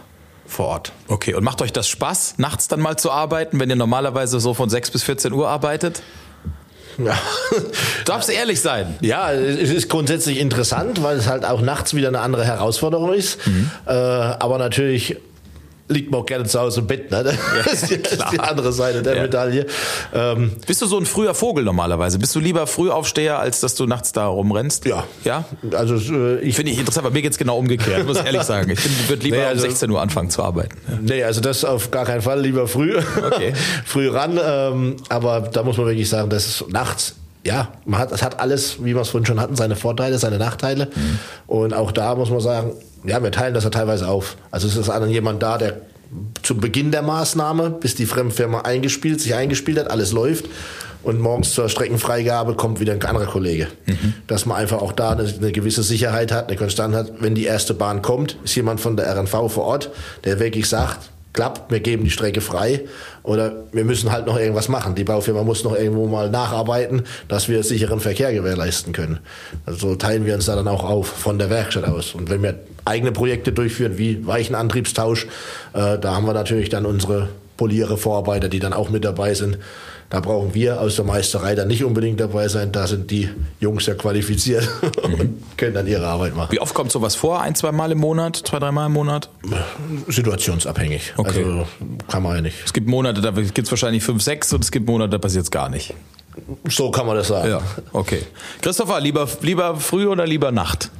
vor 0.47 0.67
Ort. 0.67 0.91
Okay, 1.07 1.33
und 1.33 1.43
macht 1.43 1.61
euch 1.61 1.73
das 1.73 1.87
Spaß, 1.87 2.35
nachts 2.37 2.67
dann 2.67 2.79
mal 2.79 2.97
zu 2.97 3.11
arbeiten, 3.11 3.59
wenn 3.59 3.69
ihr 3.69 3.75
normalerweise 3.75 4.39
so 4.39 4.53
von 4.53 4.69
6 4.69 4.91
bis 4.91 5.03
14 5.03 5.33
Uhr 5.33 5.47
arbeitet? 5.47 6.03
Ja. 6.97 7.17
Darfst 8.05 8.29
ehrlich 8.29 8.61
sein. 8.61 8.95
Ja, 9.01 9.31
es 9.33 9.69
ist 9.69 9.89
grundsätzlich 9.89 10.39
interessant, 10.39 11.03
weil 11.03 11.17
es 11.17 11.27
halt 11.27 11.43
auch 11.43 11.61
nachts 11.61 11.93
wieder 11.93 12.07
eine 12.07 12.21
andere 12.21 12.45
Herausforderung 12.45 13.13
ist. 13.13 13.45
Mhm. 13.47 13.69
Äh, 13.85 13.91
aber 13.91 14.57
natürlich 14.57 15.17
liegt 15.87 16.09
man 16.11 16.21
auch 16.21 16.25
gerne 16.25 16.45
zu 16.45 16.59
Hause 16.59 16.79
im 16.81 16.87
Bett. 16.87 17.11
Ne? 17.11 17.23
Das, 17.65 17.83
ist 17.83 17.89
die, 17.91 18.01
das 18.01 18.13
ist 18.13 18.25
die 18.31 18.39
andere 18.39 18.73
Seite 18.73 19.01
der 19.03 19.15
Ja. 19.17 19.21
Medaille. 19.23 19.65
Ähm, 20.13 20.51
Bist 20.65 20.81
du 20.81 20.87
so 20.87 20.97
ein 20.97 21.05
früher 21.05 21.33
Vogel 21.35 21.63
normalerweise? 21.63 22.17
Bist 22.19 22.33
du 22.35 22.39
lieber 22.39 22.65
Frühaufsteher, 22.67 23.39
als 23.39 23.59
dass 23.59 23.75
du 23.75 23.85
nachts 23.85 24.11
da 24.11 24.25
rumrennst? 24.27 24.85
ja. 24.85 25.03
Ja? 25.23 25.45
Also 25.73 25.95
äh, 25.95 26.39
ich 26.39 26.55
Finde 26.55 26.71
ich 26.71 26.79
interessant, 26.79 27.03
bei 27.05 27.11
mir 27.11 27.21
geht's 27.21 27.37
genau 27.37 27.57
umgekehrt, 27.57 28.05
muss 28.05 28.17
ich 28.19 28.25
ehrlich 28.25 28.43
sagen. 28.43 28.71
Ich 28.71 29.09
würde 29.09 29.23
lieber 29.23 29.37
Nee, 29.37 29.43
also- 29.45 29.63
um 29.65 29.69
16 29.69 29.91
Uhr 29.91 30.01
anfangen 30.01 30.29
zu 30.29 30.43
arbeiten. 30.43 30.75
Nee, 31.01 31.23
also 31.23 31.41
das 31.41 31.63
auf 31.65 31.91
gar 31.91 32.05
keinen 32.05 32.21
Fall, 32.21 32.41
lieber 32.41 32.67
früh. 32.67 32.97
Okay. 32.97 33.53
früh 33.85 34.09
ran. 34.09 34.39
Ähm, 34.43 34.95
aber 35.09 35.41
da 35.41 35.63
muss 35.63 35.77
man 35.77 35.87
wirklich 35.87 36.09
sagen, 36.09 36.29
das 36.29 36.47
ist 36.47 36.69
nachts, 36.71 37.15
ja, 37.45 37.69
man 37.85 37.99
hat, 37.99 38.11
es 38.11 38.23
hat 38.23 38.39
alles, 38.39 38.83
wie 38.83 38.95
wir 38.95 39.01
es 39.01 39.09
vorhin 39.09 39.25
schon 39.25 39.39
hatten, 39.39 39.55
seine 39.55 39.75
Vorteile, 39.75 40.17
seine 40.17 40.39
Nachteile. 40.39 40.87
Und 41.45 41.73
auch 41.73 41.91
da 41.91 42.15
muss 42.15 42.31
man 42.31 42.41
sagen, 42.41 42.71
ja, 43.05 43.21
wir 43.21 43.31
teilen 43.31 43.53
das 43.53 43.63
ja 43.63 43.69
teilweise 43.69 44.07
auf. 44.07 44.35
Also 44.49 44.67
es 44.67 44.75
ist 44.75 44.89
dann 44.89 45.09
jemand 45.09 45.43
da, 45.43 45.59
der 45.59 45.81
zum 46.41 46.59
Beginn 46.59 46.91
der 46.91 47.03
Maßnahme, 47.03 47.69
bis 47.69 47.93
die 47.93 48.07
Fremdfirma 48.07 48.61
eingespielt, 48.61 49.21
sich 49.21 49.35
eingespielt 49.35 49.77
hat, 49.77 49.91
alles 49.91 50.11
läuft. 50.11 50.45
Und 51.03 51.19
morgens 51.19 51.53
zur 51.53 51.69
Streckenfreigabe 51.69 52.55
kommt 52.55 52.79
wieder 52.79 52.93
ein 52.93 53.03
anderer 53.03 53.27
Kollege. 53.27 53.67
Dass 54.25 54.47
man 54.47 54.57
einfach 54.57 54.81
auch 54.81 54.91
da 54.91 55.11
eine, 55.11 55.31
eine 55.31 55.51
gewisse 55.51 55.83
Sicherheit 55.83 56.31
hat, 56.31 56.47
eine 56.47 56.57
Konstanz 56.57 56.95
hat. 56.95 57.11
Wenn 57.19 57.35
die 57.35 57.45
erste 57.45 57.75
Bahn 57.75 58.01
kommt, 58.01 58.37
ist 58.43 58.55
jemand 58.55 58.81
von 58.81 58.97
der 58.97 59.15
RNV 59.15 59.51
vor 59.51 59.65
Ort, 59.65 59.91
der 60.23 60.39
wirklich 60.39 60.67
sagt, 60.67 61.11
klappt, 61.35 61.71
wir 61.71 61.79
geben 61.81 62.03
die 62.03 62.09
Strecke 62.09 62.41
frei 62.41 62.81
oder 63.21 63.65
wir 63.71 63.85
müssen 63.85 64.11
halt 64.11 64.25
noch 64.25 64.39
irgendwas 64.39 64.69
machen. 64.69 64.95
Die 64.95 65.03
Baufirma 65.03 65.43
muss 65.43 65.63
noch 65.63 65.75
irgendwo 65.75 66.07
mal 66.07 66.29
nacharbeiten, 66.29 67.03
dass 67.27 67.47
wir 67.49 67.61
sicheren 67.63 67.99
Verkehr 67.99 68.33
gewährleisten 68.33 68.93
können. 68.93 69.19
Also 69.65 69.89
so 69.89 69.95
teilen 69.95 70.25
wir 70.25 70.33
uns 70.33 70.45
da 70.45 70.55
dann 70.55 70.67
auch 70.67 70.83
auf 70.83 71.07
von 71.07 71.37
der 71.37 71.49
Werkstatt 71.49 71.85
aus. 71.85 72.15
Und 72.15 72.29
wenn 72.29 72.41
wir 72.41 72.59
eigene 72.85 73.11
Projekte 73.11 73.51
durchführen, 73.51 73.97
wie 73.97 74.25
Weichenantriebstausch, 74.25 75.27
äh, 75.73 75.99
da 75.99 76.15
haben 76.15 76.25
wir 76.25 76.33
natürlich 76.33 76.69
dann 76.69 76.85
unsere 76.85 77.29
Poliere 77.57 77.97
Vorarbeiter, 77.97 78.49
die 78.49 78.59
dann 78.59 78.73
auch 78.73 78.89
mit 78.89 79.05
dabei 79.05 79.33
sind. 79.33 79.57
Da 80.09 80.19
brauchen 80.19 80.53
wir 80.53 80.81
aus 80.81 80.97
der 80.97 81.05
Meisterei 81.05 81.55
dann 81.55 81.67
nicht 81.67 81.83
unbedingt 81.83 82.19
dabei 82.19 82.47
sein. 82.47 82.71
Da 82.71 82.85
sind 82.85 83.09
die 83.09 83.29
Jungs 83.59 83.87
ja 83.87 83.95
qualifiziert 83.95 84.69
und 85.03 85.57
können 85.57 85.73
dann 85.73 85.87
ihre 85.87 86.05
Arbeit 86.05 86.35
machen. 86.35 86.51
Wie 86.51 86.59
oft 86.59 86.75
kommt 86.75 86.91
sowas 86.91 87.15
vor? 87.15 87.41
Ein, 87.41 87.55
zwei 87.55 87.71
Mal 87.71 87.91
im 87.91 87.97
Monat? 87.97 88.35
Zwei, 88.37 88.59
drei 88.59 88.71
Mal 88.71 88.85
im 88.85 88.93
Monat? 88.93 89.29
Situationsabhängig. 90.07 91.13
Okay. 91.17 91.43
Also 91.43 91.67
kann 92.07 92.21
man 92.21 92.35
ja 92.35 92.41
nicht. 92.41 92.57
Es 92.63 92.71
gibt 92.71 92.87
Monate, 92.87 93.21
da 93.21 93.31
gibt's 93.31 93.71
wahrscheinlich 93.71 94.03
fünf, 94.03 94.21
sechs 94.21 94.53
und 94.53 94.63
es 94.63 94.71
gibt 94.71 94.87
Monate, 94.87 95.09
da 95.09 95.17
passiert's 95.17 95.49
gar 95.49 95.69
nicht. 95.69 95.93
So 96.69 96.91
kann 96.91 97.07
man 97.07 97.15
das 97.15 97.29
sagen. 97.29 97.49
Ja, 97.49 97.61
okay. 97.91 98.23
Christopher, 98.61 98.99
lieber, 98.99 99.27
lieber 99.41 99.75
früh 99.77 100.05
oder 100.05 100.27
lieber 100.27 100.51
Nacht? 100.51 100.91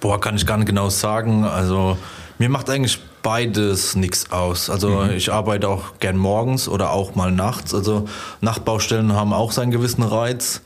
Boah, 0.00 0.20
kann 0.20 0.36
ich 0.36 0.46
gar 0.46 0.56
nicht 0.56 0.66
genau 0.66 0.88
sagen. 0.90 1.44
Also 1.44 1.96
mir 2.38 2.48
macht 2.48 2.70
eigentlich 2.70 2.98
beides 3.22 3.96
nichts 3.96 4.30
aus. 4.32 4.70
Also 4.70 5.04
ich 5.04 5.32
arbeite 5.32 5.68
auch 5.68 5.98
gern 6.00 6.16
morgens 6.16 6.68
oder 6.68 6.92
auch 6.92 7.14
mal 7.14 7.30
nachts. 7.32 7.74
Also 7.74 8.06
Nachtbaustellen 8.40 9.12
haben 9.12 9.32
auch 9.32 9.52
seinen 9.52 9.70
gewissen 9.70 10.02
Reiz. 10.02 10.60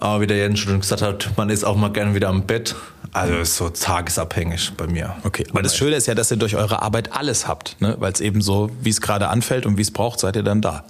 Aber 0.00 0.20
wie 0.20 0.28
der 0.28 0.36
Jens 0.36 0.60
schon 0.60 0.78
gesagt 0.78 1.02
hat, 1.02 1.30
man 1.36 1.50
ist 1.50 1.64
auch 1.64 1.74
mal 1.76 1.90
gern 1.90 2.14
wieder 2.14 2.28
am 2.28 2.42
Bett. 2.42 2.76
Also 3.12 3.34
ist 3.34 3.56
so 3.56 3.68
tagesabhängig 3.68 4.72
bei 4.76 4.86
mir. 4.86 5.16
Okay, 5.24 5.44
aber 5.50 5.62
das 5.62 5.76
Schöne 5.76 5.96
ist 5.96 6.06
ja, 6.06 6.14
dass 6.14 6.30
ihr 6.30 6.36
durch 6.36 6.54
eure 6.54 6.82
Arbeit 6.82 7.14
alles 7.16 7.48
habt, 7.48 7.80
ne? 7.80 7.96
weil 7.98 8.12
es 8.12 8.20
eben 8.20 8.40
so, 8.40 8.70
wie 8.80 8.90
es 8.90 9.00
gerade 9.00 9.28
anfällt 9.28 9.66
und 9.66 9.76
wie 9.76 9.82
es 9.82 9.90
braucht, 9.90 10.20
seid 10.20 10.36
ihr 10.36 10.44
dann 10.44 10.60
da. 10.62 10.84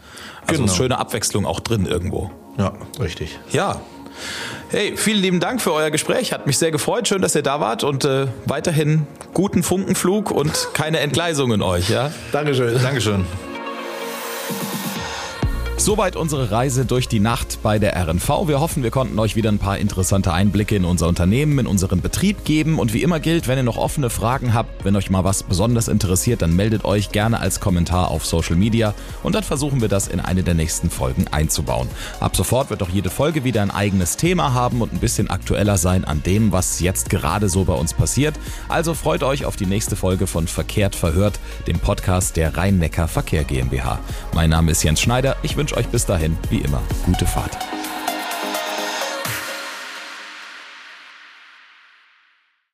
Also 0.46 0.60
Genau. 0.60 0.64
eine 0.64 0.76
schöne 0.76 0.98
Abwechslung 0.98 1.46
auch 1.46 1.60
drin 1.60 1.86
irgendwo. 1.86 2.30
Ja. 2.58 2.72
Richtig. 3.00 3.38
Ja. 3.50 3.80
Hey, 4.70 4.96
vielen 4.96 5.22
lieben 5.22 5.40
Dank 5.40 5.62
für 5.62 5.72
euer 5.72 5.90
Gespräch. 5.90 6.32
Hat 6.32 6.46
mich 6.46 6.58
sehr 6.58 6.70
gefreut. 6.70 7.08
Schön, 7.08 7.22
dass 7.22 7.34
ihr 7.34 7.42
da 7.42 7.60
wart 7.60 7.84
und 7.84 8.04
äh, 8.04 8.26
weiterhin 8.44 9.06
guten 9.32 9.62
Funkenflug 9.62 10.30
und 10.30 10.68
keine 10.74 11.00
Entgleisungen 11.00 11.62
euch, 11.62 11.88
ja? 11.88 12.12
Dankeschön. 12.32 12.80
Dankeschön. 12.82 13.24
Soweit 15.80 16.16
unsere 16.16 16.50
Reise 16.50 16.84
durch 16.84 17.06
die 17.06 17.20
Nacht 17.20 17.60
bei 17.62 17.78
der 17.78 17.96
RNV. 17.96 18.48
Wir 18.48 18.60
hoffen, 18.60 18.82
wir 18.82 18.90
konnten 18.90 19.16
euch 19.20 19.36
wieder 19.36 19.50
ein 19.50 19.60
paar 19.60 19.78
interessante 19.78 20.32
Einblicke 20.32 20.74
in 20.74 20.84
unser 20.84 21.06
Unternehmen, 21.06 21.60
in 21.60 21.66
unseren 21.68 22.00
Betrieb 22.00 22.44
geben. 22.44 22.80
Und 22.80 22.92
wie 22.92 23.02
immer 23.02 23.20
gilt, 23.20 23.46
wenn 23.46 23.58
ihr 23.58 23.62
noch 23.62 23.78
offene 23.78 24.10
Fragen 24.10 24.54
habt, 24.54 24.84
wenn 24.84 24.96
euch 24.96 25.08
mal 25.08 25.22
was 25.22 25.44
besonders 25.44 25.86
interessiert, 25.86 26.42
dann 26.42 26.56
meldet 26.56 26.84
euch 26.84 27.10
gerne 27.12 27.38
als 27.38 27.60
Kommentar 27.60 28.10
auf 28.10 28.26
Social 28.26 28.56
Media 28.56 28.92
und 29.22 29.36
dann 29.36 29.44
versuchen 29.44 29.80
wir 29.80 29.88
das 29.88 30.08
in 30.08 30.18
eine 30.18 30.42
der 30.42 30.54
nächsten 30.54 30.90
Folgen 30.90 31.26
einzubauen. 31.28 31.88
Ab 32.18 32.34
sofort 32.34 32.70
wird 32.70 32.82
auch 32.82 32.90
jede 32.90 33.08
Folge 33.08 33.44
wieder 33.44 33.62
ein 33.62 33.70
eigenes 33.70 34.16
Thema 34.16 34.52
haben 34.52 34.82
und 34.82 34.92
ein 34.92 34.98
bisschen 34.98 35.30
aktueller 35.30 35.78
sein 35.78 36.04
an 36.04 36.24
dem, 36.24 36.50
was 36.50 36.80
jetzt 36.80 37.08
gerade 37.08 37.48
so 37.48 37.64
bei 37.64 37.74
uns 37.74 37.94
passiert. 37.94 38.34
Also 38.68 38.94
freut 38.94 39.22
euch 39.22 39.44
auf 39.44 39.54
die 39.54 39.66
nächste 39.66 39.94
Folge 39.94 40.26
von 40.26 40.48
Verkehrt 40.48 40.96
verhört, 40.96 41.38
dem 41.68 41.78
Podcast 41.78 42.36
der 42.36 42.56
Rhein-Neckar 42.56 43.06
Verkehr 43.06 43.44
GmbH. 43.44 44.00
Mein 44.34 44.50
Name 44.50 44.72
ist 44.72 44.82
Jens 44.82 45.00
Schneider. 45.00 45.36
Ich 45.42 45.56
wünsche 45.68 45.76
euch 45.76 45.88
bis 45.88 46.06
dahin, 46.06 46.36
wie 46.48 46.60
immer, 46.60 46.80
gute 47.04 47.26
Fahrt. 47.26 47.58